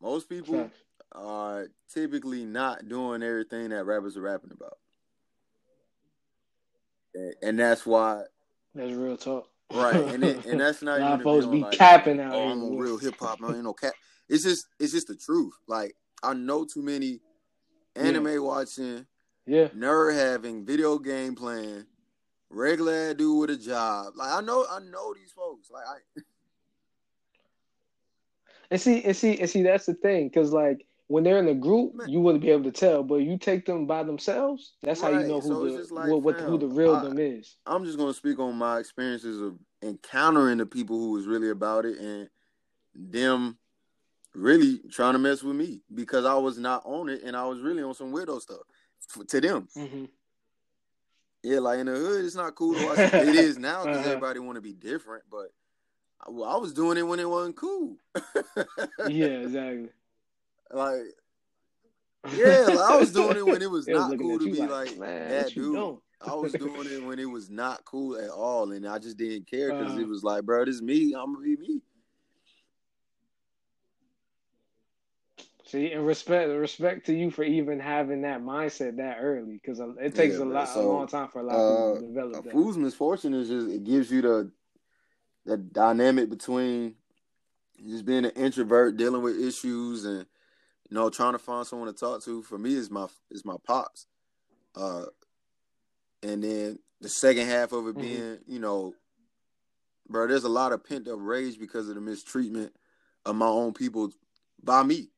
[0.00, 0.78] most people Facts.
[1.12, 4.78] are typically not doing everything that rappers are rapping about.
[7.14, 8.22] And, and that's why
[8.74, 9.48] That's real talk.
[9.72, 9.96] right.
[9.96, 12.48] And it, and that's not even of to be like, capping out oh.
[12.48, 13.92] I'm a real hip hop man, you know, cap.
[14.28, 15.52] It's just it's just the truth.
[15.68, 17.20] Like I know too many
[17.94, 19.06] anime watching,
[19.46, 19.68] Yeah.
[19.68, 21.84] nerd having, video game playing,
[22.48, 24.14] regular dude with a job.
[24.16, 25.70] Like I know I know these folks.
[25.70, 26.20] Like I
[28.72, 31.54] And see, and see, and see, that's the thing, because like when they're in a
[31.54, 33.02] group, you wouldn't be able to tell.
[33.02, 36.22] But you take them by themselves, that's how you know who so the like, what,
[36.22, 37.56] what who the real I- them is.
[37.66, 41.84] I'm just gonna speak on my experiences of encountering the people who was really about
[41.84, 42.30] it and
[42.94, 43.58] them
[44.34, 47.60] really trying to mess with me because I was not on it and I was
[47.60, 48.60] really on some weirdo stuff
[49.14, 49.68] f- to them.
[49.74, 50.04] hmm
[51.42, 52.98] Yeah, like in the hood, it's not cool to watch.
[53.12, 54.08] it is now because Uh-huh.
[54.12, 55.48] everybody want to be different, but
[56.28, 57.96] well, I was doing it when it wasn't cool.
[59.04, 59.90] Yeah, exactly.
[60.72, 61.02] like
[62.32, 64.66] yeah, like, I was doing it when it was was not looking cool to be
[64.66, 65.76] like, like, "Man, that dude.
[66.20, 69.46] I was doing it when it was not cool at all, and I just didn't
[69.48, 70.00] care because Uh-huh.
[70.00, 71.14] it was like, bro, this is me.
[71.14, 71.80] I'm gonna be me.
[75.64, 80.14] See, and respect respect to you for even having that mindset that early, because it
[80.14, 82.38] takes Yeah, a lot, a long time for a lot of people Uh, to develop
[82.38, 82.52] a that.
[82.52, 84.50] fool's misfortune is just it gives you the
[85.44, 86.94] the dynamic between
[87.86, 90.26] just being an introvert, dealing with issues, and
[90.88, 92.42] you know trying to find someone to talk to.
[92.42, 94.06] For me, is my is my pops,
[94.76, 95.06] uh,
[96.22, 98.00] and then the second half of it Mhm.
[98.00, 98.94] being, you know,
[100.08, 102.74] bro, there's a lot of pent up rage because of the mistreatment
[103.24, 104.12] of my own people
[104.62, 105.10] by me.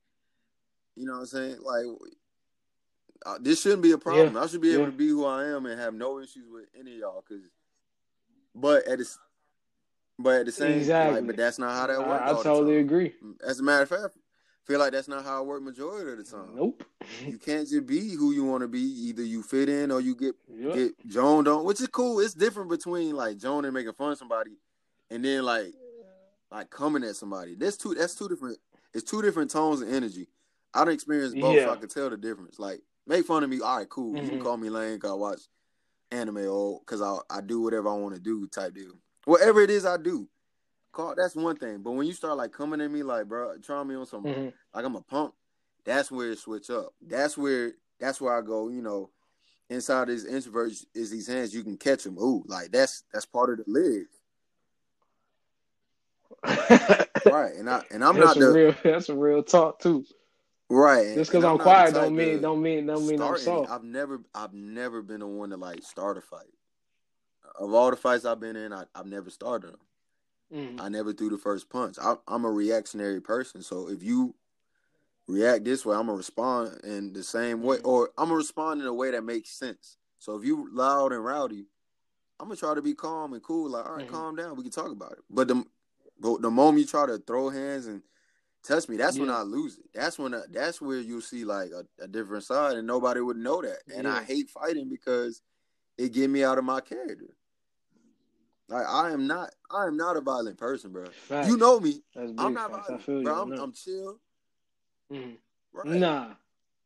[0.95, 1.61] You know what I'm saying?
[1.61, 1.85] Like,
[3.25, 4.35] uh, this shouldn't be a problem.
[4.35, 4.91] Yeah, I should be able yeah.
[4.91, 7.21] to be who I am and have no issues with any of y'all.
[7.21, 7.41] Cause,
[8.55, 9.17] but at the,
[10.19, 11.15] but at the same, Exactly.
[11.15, 12.23] like, but that's not how that works.
[12.25, 13.13] I, I totally agree.
[13.45, 16.17] As a matter of fact, I feel like that's not how it works majority of
[16.17, 16.55] the time.
[16.55, 16.83] Nope.
[17.27, 18.79] You can't just be who you want to be.
[18.81, 20.73] Either you fit in or you get Yep.
[20.73, 22.19] get Joan on, which is cool.
[22.19, 24.57] It's different between like Joan and making fun of somebody,
[25.09, 25.73] and then like
[26.51, 27.55] like coming at somebody.
[27.55, 27.93] That's two.
[27.93, 28.57] That's two different.
[28.93, 30.27] It's two different tones of energy.
[30.73, 32.57] I don't experience both, so I can tell the difference.
[32.59, 33.59] Like make fun of me.
[33.61, 34.15] All right, cool.
[34.15, 34.43] You can Mhm.
[34.43, 35.41] call me lame because I watch
[36.11, 38.93] anime or because I I do whatever I want to do type deal.
[39.25, 40.27] Whatever it is I do.
[40.91, 41.79] Call that's one thing.
[41.83, 44.53] But when you start like coming at me like, bro, trying me on some Mhm.
[44.73, 45.33] like I'm a punk,
[45.83, 46.93] that's where it switch up.
[47.01, 49.09] That's where that's where I go, you know,
[49.69, 52.17] inside these introverts is these hands, you can catch them.
[52.17, 54.05] Ooh, like that's that's part of the leg.
[57.25, 57.55] Right.
[57.55, 58.75] And I and I'm that's not the real.
[58.83, 60.05] That's a real talk too.
[60.69, 61.15] right.
[61.15, 63.71] Just because I'm the quiet don't mean don't mean don't mean I'm soft.
[63.71, 66.45] I've never I've never been the one to like start a fight.
[67.59, 69.79] Of all the fights I've been in, I, I've never started them.
[70.53, 70.81] Mhm.
[70.81, 71.97] I never threw the first punch.
[72.01, 74.35] I, I'm a reactionary person, so if you
[75.27, 77.87] react this way, I'm gonna respond in the same way, Mm-hmm.
[77.87, 79.97] or I'm gonna respond in a way that makes sense.
[80.19, 81.67] So if you loud and rowdy,
[82.39, 83.69] I'm gonna try to be calm and cool.
[83.71, 84.11] Like, all right, Mhm.
[84.11, 84.55] calm down.
[84.55, 85.23] We can talk about it.
[85.29, 85.65] But the
[86.19, 88.01] but the moment you try to throw hands and
[88.63, 89.85] touch me, that's when I lose it.
[89.93, 93.37] That's when I, that's where you'll see like a, a different side, and nobody would
[93.37, 93.79] know that.
[93.93, 95.41] And I hate fighting because
[95.97, 97.35] it get me out of my character.
[98.67, 101.05] Like I am not, I am not a violent person, bro.
[101.05, 101.47] Facts.
[101.47, 102.01] You know me.
[102.15, 102.83] I'm not facts.
[102.83, 103.23] I violent, feel you.
[103.23, 103.33] bro.
[103.33, 103.61] on I'm, that.
[103.61, 104.19] I'm chill.
[105.11, 105.37] Mhm.
[105.73, 105.85] Right.
[105.85, 106.33] Nah,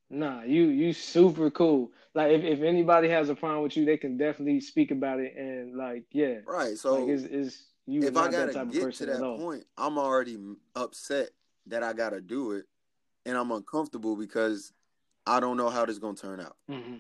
[0.10, 1.92] nah, you you super cool.
[2.14, 5.36] Like if, if anybody has a problem with you, they can definitely speak about it
[5.38, 6.78] and like yeah, Right.
[6.78, 9.98] So like it's, it's you if I gotta type of get to that point, I'm
[9.98, 10.38] already
[10.76, 11.30] upset
[11.68, 12.66] that I gotta do it,
[13.26, 14.74] and I'm uncomfortable because
[15.26, 16.58] I don't know how this gonna turn out.
[16.68, 16.98] hmm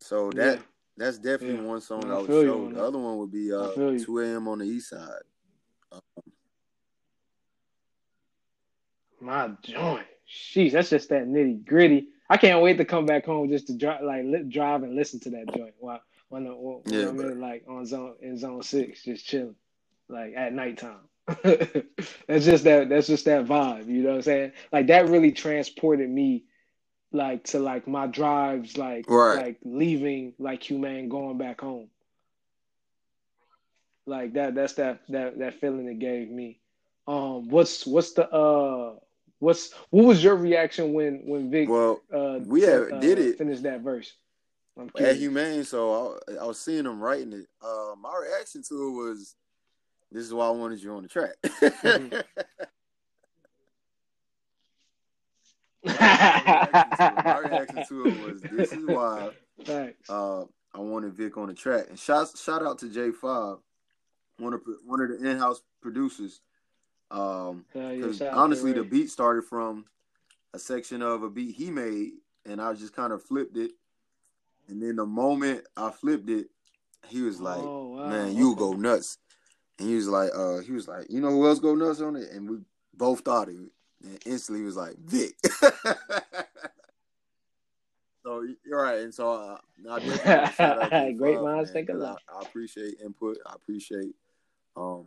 [0.00, 0.62] So that Yeah.
[0.96, 1.70] That's definitely Yeah.
[1.70, 2.64] one song I I would show.
[2.66, 4.48] on The other one would be uh, 2 a.m.
[4.48, 5.22] on the east side.
[9.20, 12.08] My joint, sheesh, that's just that nitty gritty.
[12.28, 15.20] I can't wait to come back home just to drive, like li- drive and listen
[15.20, 18.62] to that joint while when, the, when Yeah, I'm in like on zone in zone
[18.62, 19.54] six, just chilling,
[20.08, 21.08] like at nighttime.
[21.26, 22.88] that's just that.
[22.88, 23.86] That's just that vibe.
[23.88, 24.52] You know what I'm saying?
[24.72, 26.44] Like that really transported me,
[27.12, 29.36] like to like my drives, like Right.
[29.36, 31.88] like leaving like humane, going back home.
[34.06, 34.54] Like that.
[34.54, 36.60] That's that that that feeling it gave me.
[37.08, 38.94] Um, what's what's the uh
[39.38, 43.38] what's what was your reaction when when Vic Well, uh we had- did uh, it.
[43.38, 44.12] finished that verse?
[44.98, 45.16] At.
[45.16, 47.46] Humane, so I, I was seeing them writing it.
[47.62, 49.34] Uh, my reaction to it was,
[50.12, 52.22] "This is why I wanted you on the track." Mhm.
[55.86, 59.30] my reaction to it was, "This is why
[60.08, 60.42] uh,
[60.74, 63.58] I wanted Vic on the track." And shout shout out to J Five,
[64.38, 66.40] one of one of the in house producers.
[67.10, 69.86] Um, because honestly, the beat started from
[70.54, 72.12] a section of a beat he made,
[72.44, 73.72] and I just kind of flipped it.
[74.68, 76.48] And then the moment I flipped it,
[77.08, 79.18] he was like, Oh, wow, "Man, you go nuts."
[79.78, 82.16] And he was like, "Uh, he was like, you know who else go nuts on
[82.16, 82.56] it?" And we
[82.94, 83.56] both thought it,
[84.02, 85.34] and instantly was like, "Vic."
[88.24, 89.58] so you're right, and so uh,
[89.90, 92.18] I definitely wanna shout out J Great minds think alike.
[92.28, 93.38] I, I appreciate input.
[93.46, 94.14] I appreciate,
[94.76, 95.06] um,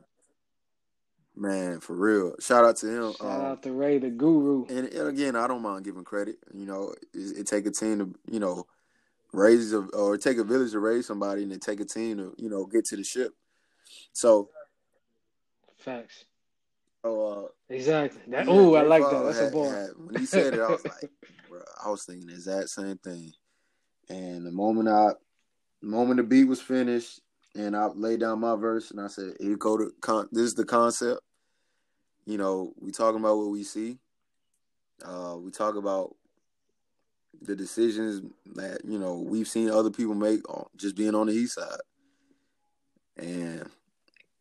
[1.36, 2.36] Man, for real.
[2.42, 3.14] Shout out to him.
[3.14, 4.66] Shout Um, out to Ray, the guru.
[4.66, 6.38] and, and again, I don't mind giving credit.
[6.54, 8.66] You know, it, it take a team to you know
[9.32, 12.34] raise a, or take a village to raise somebody, and it take a team to
[12.38, 13.34] you know get to the ship.
[14.12, 14.50] So,
[15.78, 16.26] Facts.
[17.04, 18.22] So uh, Exactly.
[18.28, 18.46] That.
[18.46, 19.24] Yeah, oh, I like that.
[19.24, 19.74] That's a had- bar.
[19.74, 21.10] had- when he said it, I was like,
[21.50, 23.32] bro, I was thinking the exact same thing.
[24.10, 25.10] And the moment I,
[25.82, 27.22] the moment the beat was finished,
[27.56, 30.56] and I laid down my verse, and I said, "Here go to con- this is
[30.56, 31.22] the concept."
[32.26, 33.98] You know, we talking about what we see.
[35.04, 36.16] Uh, we talk about
[37.42, 38.22] the decisions
[38.56, 41.80] that you know we've seen other people make on just being on the east side,
[43.18, 43.70] and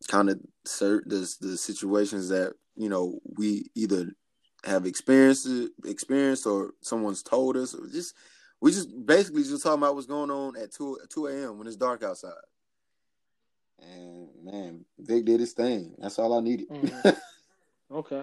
[0.09, 4.11] kind of the the situations that you know we either
[4.64, 5.48] have experienced
[5.84, 8.14] experienced or someone's told us or just
[8.61, 11.59] we just basically just talking about what's going on at 2 2 a.m.
[11.59, 12.32] when it's dark outside.
[13.80, 15.94] And man, Vic did his thing.
[15.98, 16.68] That's all I needed.
[16.68, 17.16] Mhm.
[17.90, 18.22] Okay.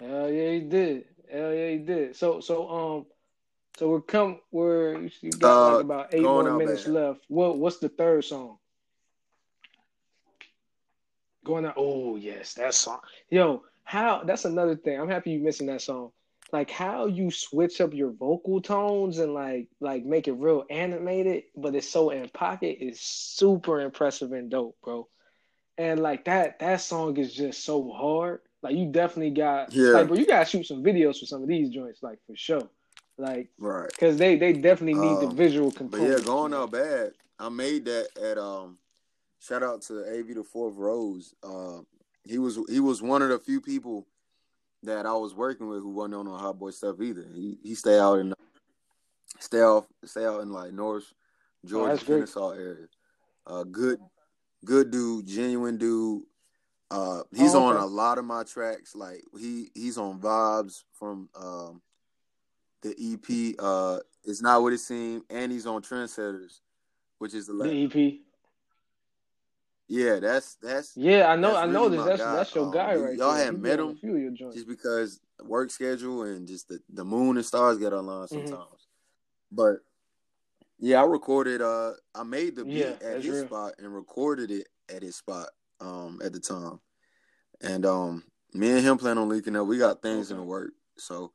[0.00, 1.04] Hell yeah, he did.
[1.30, 2.16] Hell yeah, he did.
[2.16, 3.06] So, so, um,
[3.76, 4.40] so we're come.
[4.50, 6.92] We're you got Uh, like about eight more minutes Bad.
[6.92, 7.20] left.
[7.28, 8.58] What What's the third song?
[11.44, 11.74] Going out.
[11.76, 13.00] Oh yes, that song.
[13.30, 14.22] Yo, how?
[14.24, 15.00] That's another thing.
[15.00, 16.12] I'm happy you missing that song.
[16.52, 21.44] Like how you switch up your vocal tones and like like make it real animated,
[21.56, 25.08] but it's so in pocket is super impressive and dope, bro.
[25.78, 28.40] And like that that song is just so hard.
[28.62, 29.92] Like you definitely got Yeah.
[29.92, 32.68] like bro, you gotta shoot some videos for some of these joints, like for sure.
[33.18, 33.88] Like right.
[33.88, 37.14] because they they definitely need the Um, visual But yeah, going out bad.
[37.38, 38.78] I made that at um
[39.42, 41.34] shout out to AV the Fourth Rose.
[41.42, 41.80] Uh
[42.24, 44.06] he was he was one of the few people
[44.84, 47.26] that I was working with who wasn't on no hot boy stuff either.
[47.34, 48.32] He he stay out in
[49.40, 51.12] stay off stay out in like North
[51.64, 52.06] Georgia, Oh.
[52.06, 52.86] Kennesaw area.
[53.46, 53.98] Uh good
[54.64, 56.22] good dude, genuine dude.
[56.90, 58.94] Uh he's Oh, on a lot of my tracks.
[58.94, 61.82] Like he he's on vibes from um
[62.82, 66.60] the EP uh It's Not What It Seemed and he's on Trendsetters,
[67.18, 68.20] which is the, The EP.
[69.92, 71.54] Yeah, that's that's Yeah, I know.
[71.54, 72.06] I know really this.
[72.06, 72.36] That's guy.
[72.36, 73.44] that's your Um, guy right y'all there.
[73.52, 73.90] He met him?
[73.90, 74.56] a few of your joints.
[74.56, 78.46] just because work schedule and just the, the moon and stars get aligned Mhm.
[78.48, 78.86] sometimes.
[79.50, 79.76] But
[80.78, 83.46] yeah, I recorded uh I made the beat Yeah, at his real.
[83.46, 85.48] spot and recorded it at his spot
[85.80, 86.80] um at the time.
[87.60, 88.24] And um
[88.54, 89.66] me and him plan on linking up.
[89.66, 90.72] We got things in the work.
[90.96, 91.32] So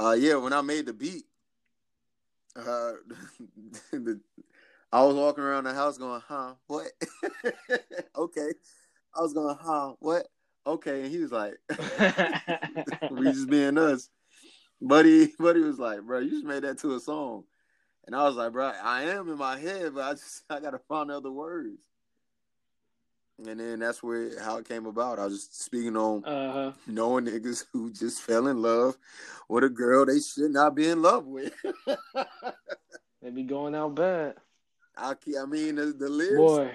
[0.00, 1.26] uh yeah, when I made the beat,
[2.56, 2.92] uh
[3.92, 4.20] the,
[4.94, 6.86] I was walking around the house going, huh, what?
[8.16, 8.48] okay.
[9.12, 10.28] I was going, huh, what?
[10.64, 11.02] Okay.
[11.02, 11.54] And he was like,
[13.10, 14.08] we just being us.
[14.80, 17.42] Buddy, buddy was like, bro, you just made that to a song.
[18.06, 20.78] And I was like, bro, I am in my head, but I just I gotta
[20.78, 21.82] find other words.
[23.44, 25.18] And then that's where how it came about.
[25.18, 26.72] I was just speaking on Uh huh.
[26.86, 28.96] knowing niggas who just fell in love
[29.48, 31.52] with a girl they should not be in love with.
[33.20, 34.34] They be going out bad,
[34.96, 36.70] I, I mean the, the lyrics, boy.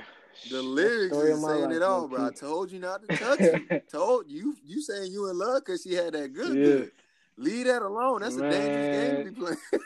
[0.49, 2.27] the lyrics is saying it all, bro.
[2.27, 3.87] I told you not to touch it.
[3.91, 6.63] told you you saying you in love because she had that good Yeah.
[6.63, 6.91] good.
[7.37, 8.21] Leave that alone.
[8.21, 9.57] That's a dangerous game to be playing.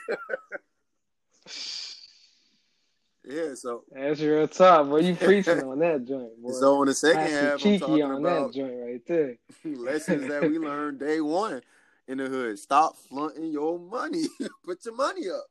[3.25, 5.01] yeah, so That's real top, boy.
[5.01, 6.51] You preaching on that joint, boy.
[6.53, 9.37] so in the second half, I'm cheeky talking on about that joint right there.
[9.77, 11.61] lessons that we learned day one
[12.07, 12.57] in the hood.
[12.57, 14.23] Stop flaunting your money.
[14.65, 15.45] Put your money up.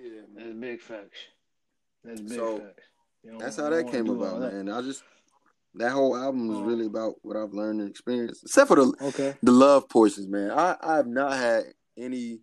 [0.00, 0.36] Yeah, man.
[0.36, 1.18] That's big facts.
[2.04, 2.82] That's big So, facts.
[3.24, 4.52] You That's how that came about, that.
[4.52, 4.68] man.
[4.70, 5.02] I just
[5.74, 6.64] that whole album is Oh.
[6.64, 9.34] really about what I've learned and experienced, except for the Okay.
[9.42, 10.50] the love portions, man.
[10.50, 11.64] I I have not had
[11.96, 12.40] any.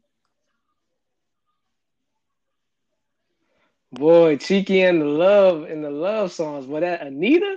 [3.91, 6.65] Boy, cheeky and the love and the love songs.
[6.65, 7.55] But that Anita,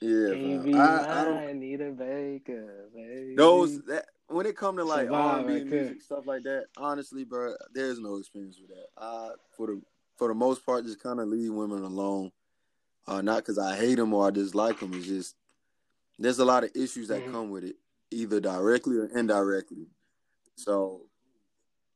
[0.00, 0.64] Yeah, Can you fam.
[0.64, 1.48] be I, I don't.
[1.48, 3.34] Anita Baker, baby?
[3.36, 7.24] Those that when it come to like R and B music stuff like that, honestly,
[7.24, 8.86] bro, there's no experience with that.
[8.96, 9.82] I for the
[10.16, 12.30] for the most part just kind of leave women alone.
[13.06, 14.92] Uh, not because I hate them or I dislike them.
[14.94, 15.34] It's just
[16.18, 17.30] there's a lot of issues that Mhm.
[17.32, 17.76] come with it,
[18.10, 19.86] either directly or indirectly.
[20.56, 21.02] So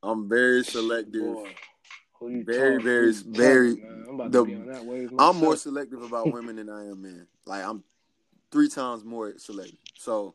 [0.03, 1.21] I'm very selective.
[1.35, 1.55] Boy,
[2.21, 4.07] Very, very, very- talking?
[4.09, 7.03] I'm the- to be on that wave I'm more selective about women than I am
[7.03, 7.27] men.
[7.45, 7.83] Like I'm
[8.51, 9.79] three times more selective.
[9.99, 10.33] So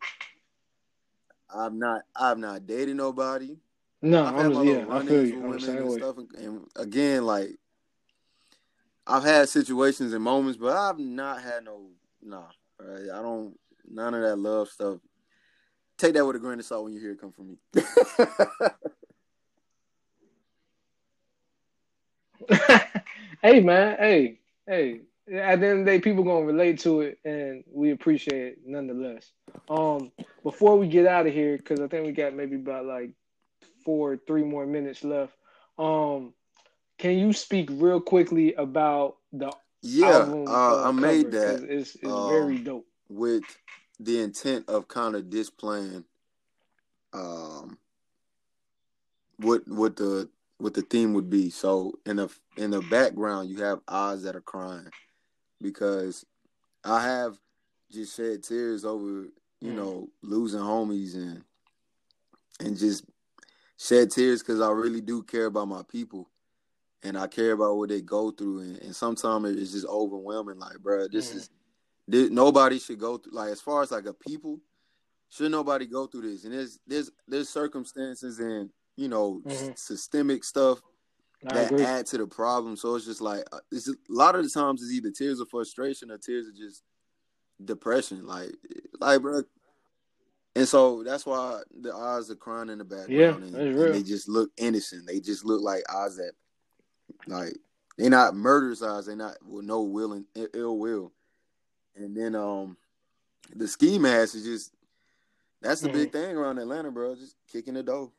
[1.54, 3.58] I'm not I'm not dating nobody.
[4.02, 5.44] No, I've I'm just, yeah, I feel you.
[5.44, 6.18] I'm and stuff.
[6.18, 7.50] And, and again, like
[9.06, 11.88] I've had situations and moments, but I've not had no
[12.22, 12.44] nah.
[12.80, 13.10] Right?
[13.14, 13.58] I don't
[13.90, 14.98] none of that love stuff.
[15.98, 17.58] Take that with a grain of salt when you hear it come from me.
[23.42, 25.02] hey man, hey, hey,
[25.34, 28.60] at the end of the day, people gonna relate to it, and we appreciate it
[28.66, 29.32] nonetheless.
[29.70, 30.12] Um,
[30.48, 33.10] before we get out of here, because I think we got maybe about like
[33.84, 35.34] four, three more minutes left.
[35.78, 36.34] Um,
[36.98, 40.48] can you speak real quickly about the Yeah, album?
[40.48, 42.88] uh, I made that, It's, it's um, very dope.
[43.10, 43.44] with
[44.00, 46.06] the intent of kind of displaying
[47.12, 47.78] um
[49.38, 50.30] what what the
[50.60, 51.50] what the theme would be.
[51.50, 54.92] So in the in the background you have eyes that are crying
[55.62, 56.26] because
[56.86, 57.38] I have
[57.92, 59.28] just shed tears over,
[59.62, 59.76] you Mm.
[59.76, 61.44] know, losing homies and
[62.60, 63.06] and just
[63.78, 66.30] shed tears because I really do care about my people
[67.04, 70.80] and I care about what they go through and, and sometimes it's just overwhelming like
[70.80, 71.36] bro this Mhm.
[71.36, 71.50] is
[72.08, 74.60] this, nobody should go through like as far as like a people
[75.30, 79.78] should nobody go through this and there's there's there's circumstances and you know s- Mhm.
[79.78, 80.82] systemic stuff
[81.48, 81.84] I that agree.
[81.84, 84.82] add to the problem so it's just like uh, it's a lot of the times
[84.82, 86.82] it's either tears of frustration or tears of just
[87.64, 88.52] depression like
[89.00, 89.42] like bro
[90.56, 94.04] and so that's why the eyes are crying in the background Yeah, and, and they
[94.04, 96.34] just look innocent they just look like eyes that
[97.28, 97.58] like
[97.98, 101.12] they're not murderous eyes they're not with no will and ill will
[101.96, 102.78] and then um
[103.56, 104.74] the ski mask is just
[105.62, 105.98] that's the Mm-hmm.
[105.98, 107.16] big thing around Atlanta, bro.
[107.16, 108.12] Just kicking the door,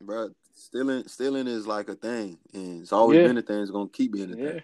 [0.00, 0.30] bro.
[0.54, 3.28] Stealing, stealing is like a thing, and it's always Yeah.
[3.28, 3.60] been a thing.
[3.60, 4.62] It's gonna keep being a Yeah, thing,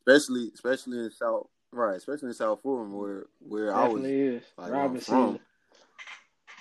[0.00, 1.96] especially, especially in South, right?
[1.96, 4.42] Especially in South Fulton, where where I was, definitely is.
[4.56, 5.38] like, I'm from.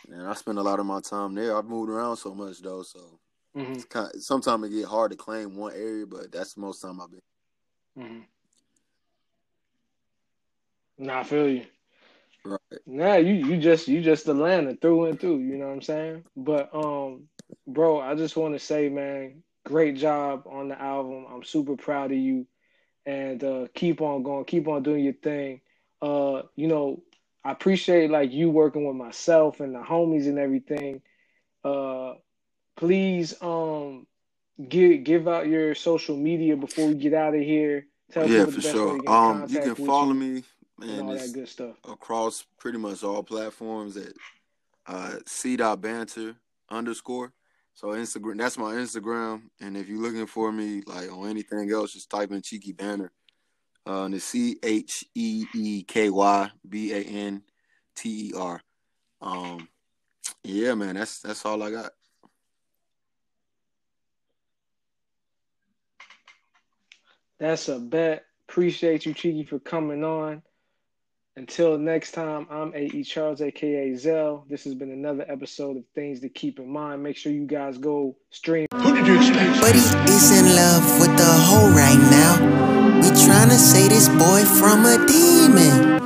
[0.09, 1.57] And I spent a lot of my time there.
[1.57, 3.19] I've moved around so much though, so
[3.53, 4.11] hmm it's kind.
[4.21, 7.21] Sometimes it get hard to claim one area, but that's the most time I've been.
[7.97, 8.19] Mm-hmm.
[10.99, 11.65] Nah, I feel you.
[12.45, 12.59] Right.
[12.85, 15.39] Nah, you you just you just Atlanta through and through.
[15.39, 16.23] You know what I'm saying?
[16.35, 17.23] But um,
[17.67, 21.25] bro, I just want to say, man, great job on the album.
[21.29, 22.47] I'm super proud of you,
[23.07, 25.61] and uh, keep on going, keep on doing your thing.
[26.01, 27.01] Uh, you know,
[27.43, 31.01] I appreciate like you working with myself and the homies and everything.
[31.63, 32.15] Uh,
[32.75, 34.05] please um
[34.69, 37.87] give give out your social media before we get out of here.
[38.11, 38.97] Tell yeah, for the best way sure.
[38.97, 40.43] to get in Um, you can follow you me
[40.81, 41.75] and and all that good stuff.
[41.89, 44.13] across pretty much all platforms at
[44.85, 46.35] uh C dot banter
[46.69, 47.31] underscore.
[47.77, 49.43] So Instagram that's my Instagram.
[49.61, 53.11] And if you're looking for me like on anything else, just type in Cheeky Banter.
[53.87, 57.43] Uh and it's C H E E K Y B A N
[57.95, 58.59] T E R.
[59.21, 59.67] Um
[60.43, 61.91] yeah, man, that's that's all I got.
[67.37, 68.25] That's a bet.
[68.49, 70.41] Appreciate you, Cheeky, for coming on.
[71.37, 73.03] Until next time, I'm A.E.
[73.03, 74.43] Charles, aka Zell.
[74.49, 77.03] This has been another episode of Things to Keep in Mind.
[77.03, 78.65] Make sure you guys go stream.
[78.73, 79.61] Who did you expect?
[79.61, 82.41] Buddy is in love with the hoe right now.
[83.05, 86.01] We tryna say this boy from a demon.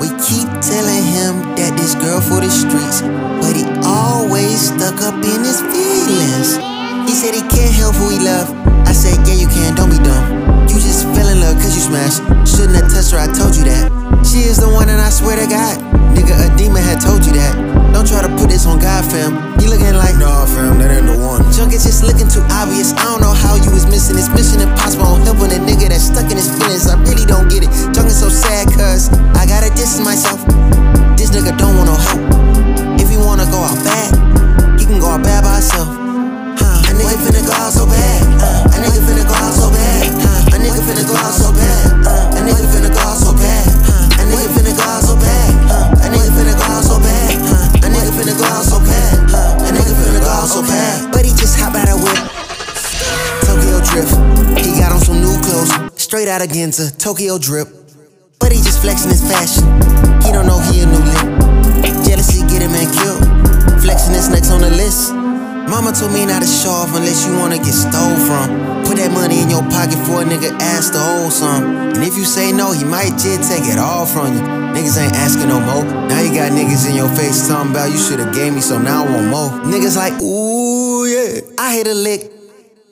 [0.00, 3.04] We keep telling him that this girl for the streets,
[3.44, 6.56] but he always stuck up in his feelings.
[7.04, 8.48] He said he can't help who he love.
[8.88, 10.64] I said, yeah, you can, don't be dumb.
[10.64, 12.24] You just fell in love cause you smashed.
[12.48, 14.01] Shouldn't have touched her, I told you that.
[14.20, 15.80] She is the one and I swear to God.
[16.12, 17.56] Nigga, a demon had told you that.
[17.92, 19.36] Don't try to put this on God, fam.
[19.60, 21.44] He looking like, nah, fam, that ain't the one.
[21.52, 22.96] Junk is just looking too obvious.
[22.96, 25.08] I don't know how you was missing this mission impossible.
[25.08, 26.88] I'm helping a nigga that's stuck in his feelings.
[26.88, 27.70] I really don't get it.
[27.92, 30.40] Junk is so sad, cuz I gotta distance myself.
[31.20, 32.20] This nigga don't want no help.
[32.96, 34.10] If he wanna go out bad,
[34.80, 35.88] he can go out bad by himself.
[36.56, 38.20] Huh, a nigga finna go out so bad.
[38.40, 40.08] Uh, a nigga finna go out so bad.
[40.16, 41.84] Uh, a nigga finna go out so bad.
[42.08, 43.21] Uh, a nigga finna go out so
[50.52, 51.10] so bad.
[51.12, 52.20] But he just hop out of whip.
[53.48, 54.12] Tokyo drift.
[54.60, 56.92] He got on some new clothes, straight out of Ginza.
[56.98, 57.68] Tokyo drip.
[58.38, 59.64] But he just flexing his fashion.
[60.20, 61.96] He don't know he a new lick.
[62.04, 63.24] Jealousy get him and killed.
[63.80, 65.31] Flexing his next on the list.
[65.68, 68.84] Mama told me not to show off unless you wanna get stole from.
[68.84, 71.94] Put that money in your pocket for a nigga ask to hold some.
[71.94, 74.42] And if you say no, he might just take it all from you.
[74.74, 75.84] Niggas ain't asking no more.
[76.08, 79.04] Now you got niggas in your face talking about you shoulda gave me some, now
[79.04, 79.50] I want more.
[79.64, 82.30] Niggas like, ooh yeah, I hit a lick.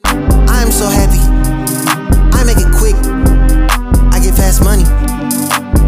[0.05, 1.21] I am so happy.
[2.37, 2.97] I make it quick.
[4.13, 4.85] I get fast money.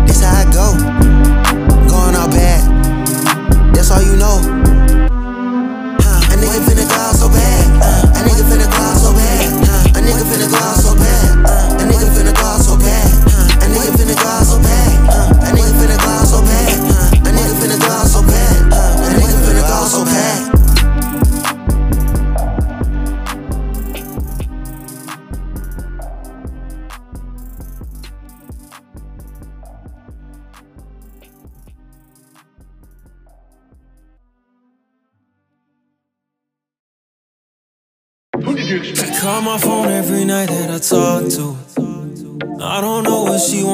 [0.06, 1.11] This how I go.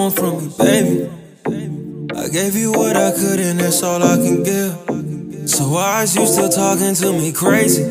[0.08, 1.10] Want from me, baby.
[2.16, 5.50] I gave you what I could, and that's all I can give.
[5.50, 7.84] So why is you still talking to me crazy?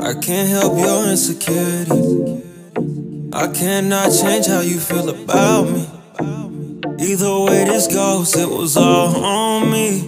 [0.00, 2.44] I can't help your insecurities.
[3.32, 5.86] I cannot change how you feel about me.
[6.98, 10.02] Either way this goes, it was all on me.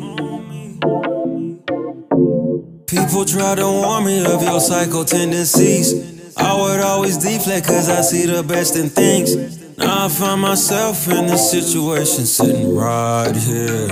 [2.86, 6.36] People try to warn me of your psycho tendencies.
[6.36, 9.61] I would always deflect cause I see the best in things.
[9.82, 13.88] Now I find myself in this situation sitting right here.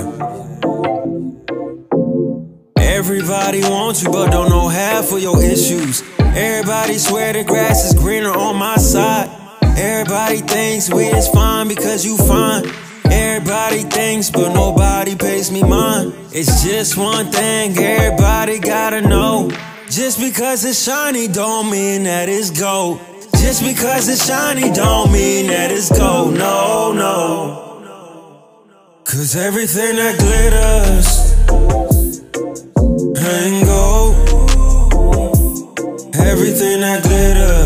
[2.77, 6.01] Everybody wants you, but don't know half of your issues.
[6.19, 9.29] Everybody swear the grass is greener on my side.
[9.77, 12.63] Everybody thinks we is fine because you fine.
[13.11, 16.13] Everybody thinks, but nobody pays me mine.
[16.31, 19.51] It's just one thing everybody gotta know.
[19.89, 23.01] Just because it's shiny don't mean that it's gold.
[23.41, 26.35] Just because it's shiny don't mean that it's gold.
[26.35, 27.71] No, no.
[29.03, 31.33] Cause everything that glitters
[33.17, 34.15] ain't gold.
[36.15, 37.60] Everything that glitters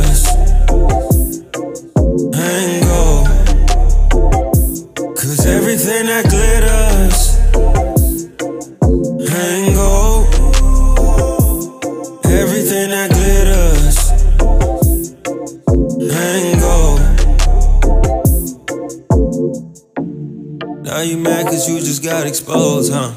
[21.06, 23.14] you mad cause you just got exposed, huh?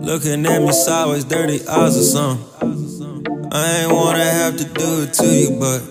[0.00, 3.48] Looking at me sideways, dirty eyes or something.
[3.52, 5.82] I ain't wanna have to do it to you, but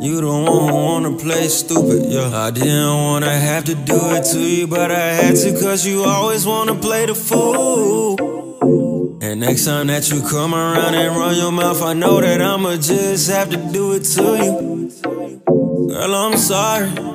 [0.00, 2.30] you the one who wanna play stupid, yeah.
[2.32, 6.04] I didn't wanna have to do it to you, but I had to, cause you
[6.04, 8.16] always wanna play the fool.
[9.20, 12.76] And next time that you come around and run your mouth, I know that I'ma
[12.76, 15.88] just have to do it to you.
[15.88, 17.07] Girl, I'm sorry.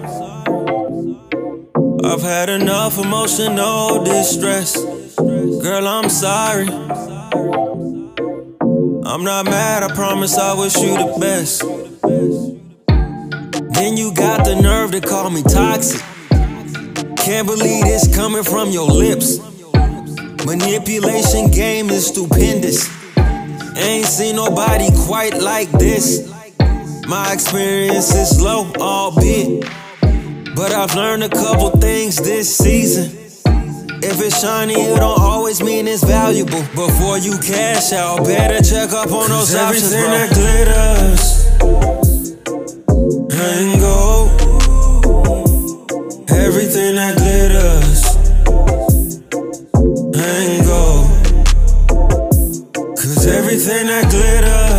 [2.06, 4.76] I've had enough emotional distress.
[5.16, 6.68] Girl, I'm sorry.
[9.06, 11.62] I'm not mad, I promise I wish you the best.
[13.74, 16.02] Then you got the nerve to call me toxic.
[17.18, 19.40] Can't believe this coming from your lips.
[20.46, 22.90] Manipulation game is stupendous.
[23.78, 26.30] Ain't seen nobody quite like this.
[27.08, 29.83] My experience is low, albeit.
[30.56, 33.06] But I've learned a couple things this season.
[34.04, 36.62] If it's shiny, it don't always mean it's valuable.
[36.76, 40.18] Before you cash out, better check up on those options, everything bro.
[40.20, 41.44] that glitters
[43.34, 44.30] ain't gold.
[46.30, 48.04] Everything that glitters
[50.16, 51.08] ain't gold.
[52.96, 54.73] Cause everything that glitters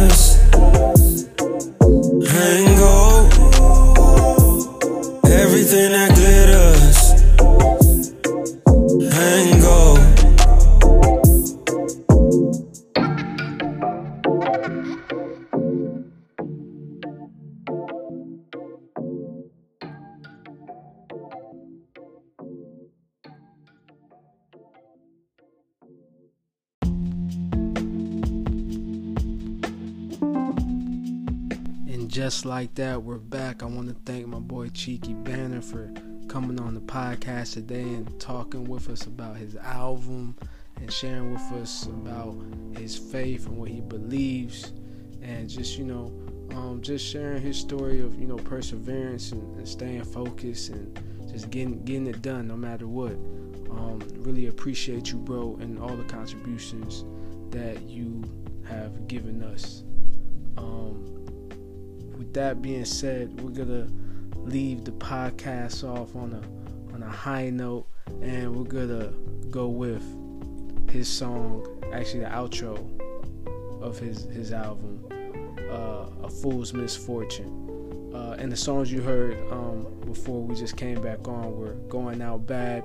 [32.45, 33.63] like that, we're back.
[33.63, 35.93] I want to thank my boy Cheeky Banter for
[36.29, 40.37] coming on the podcast today and talking with us about his album
[40.77, 42.37] and sharing with us about
[42.77, 44.73] his faith and what he believes
[45.23, 46.13] and just, you know,
[46.57, 51.01] um, just sharing his story of, you know, perseverance and, and staying focused and
[51.31, 53.13] just getting getting it done no matter what.
[53.71, 57.05] Um, really appreciate you, bro, and all the contributions
[57.51, 58.23] that you
[58.69, 59.83] have given us.
[60.57, 61.14] Um,
[62.35, 63.89] that being said, we're gonna
[64.37, 67.87] leave the podcast off on a on a high note,
[68.21, 69.13] and we're gonna
[69.51, 70.05] go with
[70.91, 72.79] his song, actually the outro
[73.83, 75.05] of his his album,
[75.71, 77.61] uh, "A Fool's Misfortune."
[78.15, 82.23] Uh, and the songs you heard um, before we just came back on were "Going
[82.23, 82.85] Out Bad"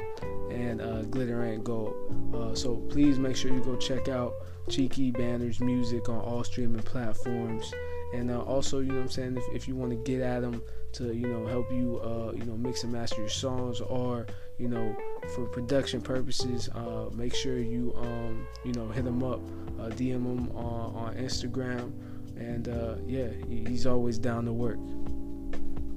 [0.49, 1.95] and uh, "Glitter Ain't Gold."
[2.33, 4.33] Uh, so please make sure you go check out
[4.69, 7.73] Cheeky Banter's music on all streaming platforms.
[8.13, 10.41] And uh, also, you know what I'm saying, if, if you want to get at
[10.41, 10.63] them
[10.93, 14.25] to, you know, help you, uh, you know, mix and master your songs or,
[14.57, 14.95] you know,
[15.35, 19.39] for production purposes, uh, make sure you, um, you know, hit him up,
[19.79, 21.91] uh, DM him on, on Instagram.
[22.37, 24.79] And uh, yeah, he's always down to work.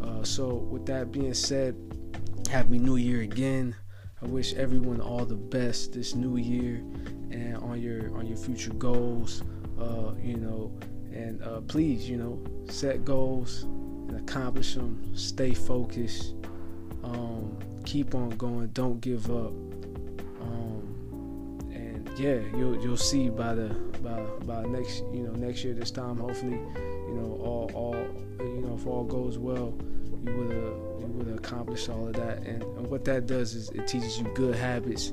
[0.02, 1.76] Uh, so, with that being said,
[2.51, 3.74] Happy New Year again.
[4.20, 6.76] I wish everyone all the best this new year
[7.30, 9.43] and on your on your future goals.
[9.80, 10.72] Uh, you know,
[11.14, 15.12] And uh, please, you know, set goals and accomplish them.
[15.14, 16.34] Stay focused.
[17.05, 18.68] Um, keep on going.
[18.68, 19.52] Don't give up.
[20.40, 23.68] Um, and yeah, you'll you'll see by the
[24.02, 26.18] by by next you know next year this time.
[26.18, 27.97] Hopefully, you know all all
[28.40, 29.74] you know if all goes well,
[30.24, 32.39] you would have you would have accomplished all of that.
[32.39, 35.12] And, and what that does is it teaches you good habits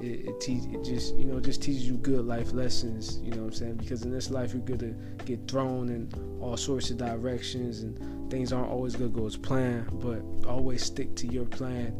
[0.00, 3.42] it, it, te- it just you know just teaches you good life lessons you know
[3.42, 3.74] what i'm saying?
[3.76, 4.94] Because in this life you're gonna
[5.24, 6.10] get thrown in
[6.40, 11.14] all sorts of directions and things aren't always gonna go as planned but always stick
[11.16, 11.94] to your plan.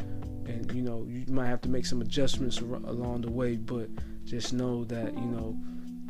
[0.46, 3.88] And you know you might have to make some adjustments along the way but
[4.24, 5.56] just know that you know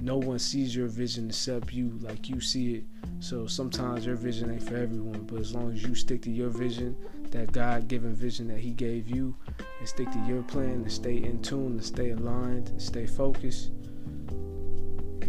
[0.03, 2.85] no one sees your vision except you like you see it.
[3.19, 6.49] So sometimes your vision ain't for everyone but as long as you stick to your
[6.49, 6.97] vision
[7.31, 9.37] that god-given vision that he gave you
[9.79, 13.71] and stick to your plan and stay in tune and stay aligned and stay focused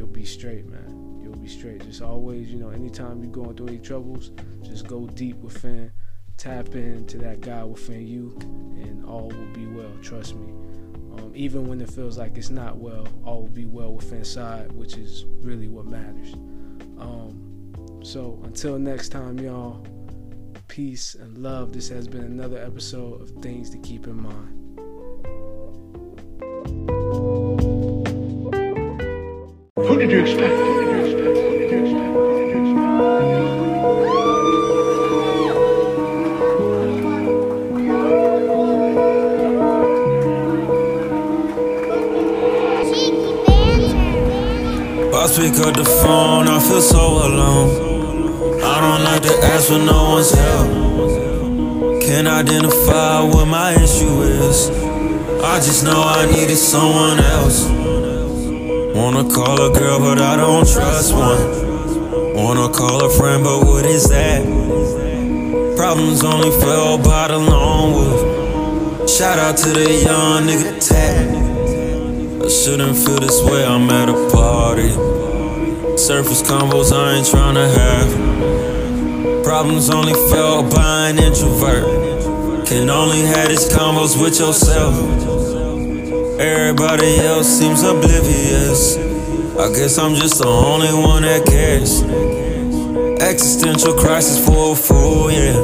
[0.01, 1.19] you'll be straight man.
[1.21, 1.85] You'll be straight.
[1.85, 4.31] Just always you know anytime you're going through any troubles
[4.63, 5.91] just go deep within
[6.37, 9.91] tap into that god within you and all will be well.
[10.01, 10.51] Trust me.
[11.13, 14.71] Um, even when it feels like it's not well, all will be well within inside,
[14.71, 16.33] which is really what matters.
[16.97, 19.85] Um, so until next time, y'all,
[20.71, 21.73] peace and love.
[21.73, 24.57] This has been another episode of Things to Keep in Mind.
[29.75, 30.53] Who did you expect?
[30.53, 31.35] Who did you expect?
[31.35, 32.07] Who did you expect?
[32.15, 32.75] Who did you
[45.11, 47.90] Boss pick up the phone, I feel so alone.
[48.63, 52.01] I don't like to ask for no one's help.
[52.01, 54.69] Can't identify what my issue is.
[55.43, 57.67] I just know I needed someone else.
[58.95, 62.35] Wanna call a girl, but I don't trust one.
[62.35, 64.43] Wanna call a friend, but what is that?
[65.77, 69.09] Problems only felt by the lone wolf.
[69.09, 71.51] Shout out to the young nigga Tat.
[72.45, 74.89] I shouldn't feel this way, I'm at a party.
[75.97, 78.50] Surface combos I ain't tryna have.
[79.51, 81.83] Problems only felt by an introvert.
[82.65, 84.95] Can only have these combos with yourself.
[86.39, 88.95] Everybody else seems oblivious.
[88.95, 92.01] I guess I'm just the only one that cares.
[93.21, 95.59] Existential crisis for a fool, yeah.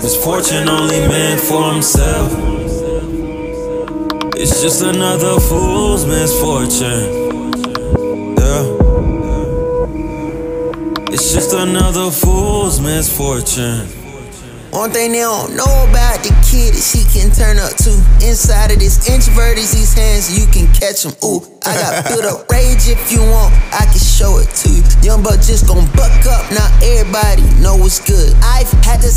[0.00, 2.32] Misfortune only meant for himself.
[4.36, 7.21] It's just another fool's misfortune.
[11.12, 13.86] It's just another fool's misfortune.
[14.72, 18.00] One thing they don't know about the kid is he can turn up too.
[18.24, 21.12] Inside of this introvert is these hands, you can catch him.
[21.22, 24.82] Ooh, I got built up rage if you want, I can show it to you.
[25.04, 28.32] Young buck just gon' buck up, now everybody know what's good.
[28.40, 29.12] I've had to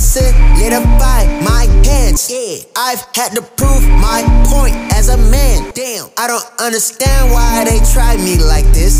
[0.99, 2.29] by my hands.
[2.29, 5.71] Yeah, I've had to prove my point as a man.
[5.73, 8.99] Damn, I don't understand why they try me like this.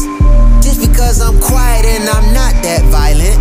[0.96, 3.36] Because I'm quiet and I'm not that violent.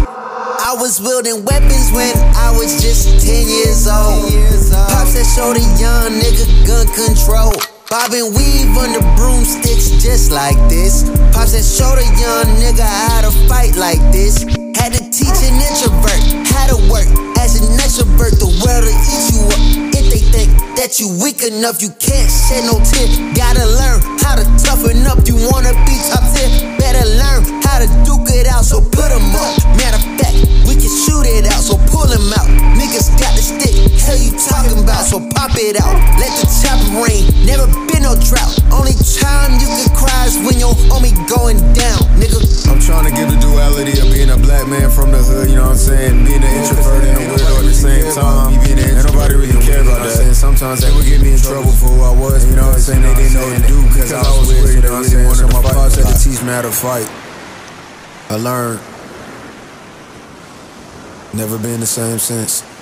[0.58, 4.26] I was wielding weapons when I was just 10 years old.
[4.90, 7.54] Pops that showed a young nigga gun control.
[7.86, 11.06] Bob and weave under broomsticks just like this.
[11.30, 14.42] Pops that showed a young nigga how to fight like this.
[14.74, 17.06] Had to teach an introvert how to work
[17.38, 18.34] as an extrovert.
[18.42, 19.93] The world will eat you up
[20.32, 21.82] think that you weak enough.
[21.82, 23.08] You can't shed no tear.
[23.34, 25.26] Gotta learn how to toughen up.
[25.26, 26.48] You wanna be top tier?
[26.78, 28.64] Better learn how to duke it out.
[28.64, 29.52] So put 'em up.
[29.76, 30.36] Matter of fact,
[30.66, 31.62] we can shoot it out.
[31.62, 32.48] So pull 'em out.
[32.78, 33.74] Niggas got the stick.
[34.04, 35.04] Hell you talking about?
[35.06, 35.96] So pop it out.
[36.20, 37.24] Let the chopper rain.
[37.44, 38.52] Never been no drought.
[38.70, 42.40] Only time you can cry is when your homie going down, nigga.
[42.68, 45.56] I'm trying to get the duality of being a black man from the hood, you
[45.56, 46.24] know what I'm saying?
[46.24, 48.52] Being an introvert and a weirdo at the same time.
[48.54, 50.13] And nobody really care about that.
[50.20, 52.74] And sometimes they would get me in trouble for who I was, you know what
[52.74, 53.02] I'm saying?
[53.02, 55.34] They didn't know what to do because I was weird, you know what I'm saying?
[55.34, 57.08] So my pops had to teach me how to fight.
[58.30, 58.80] I learned.
[61.34, 62.73] Never been the same since.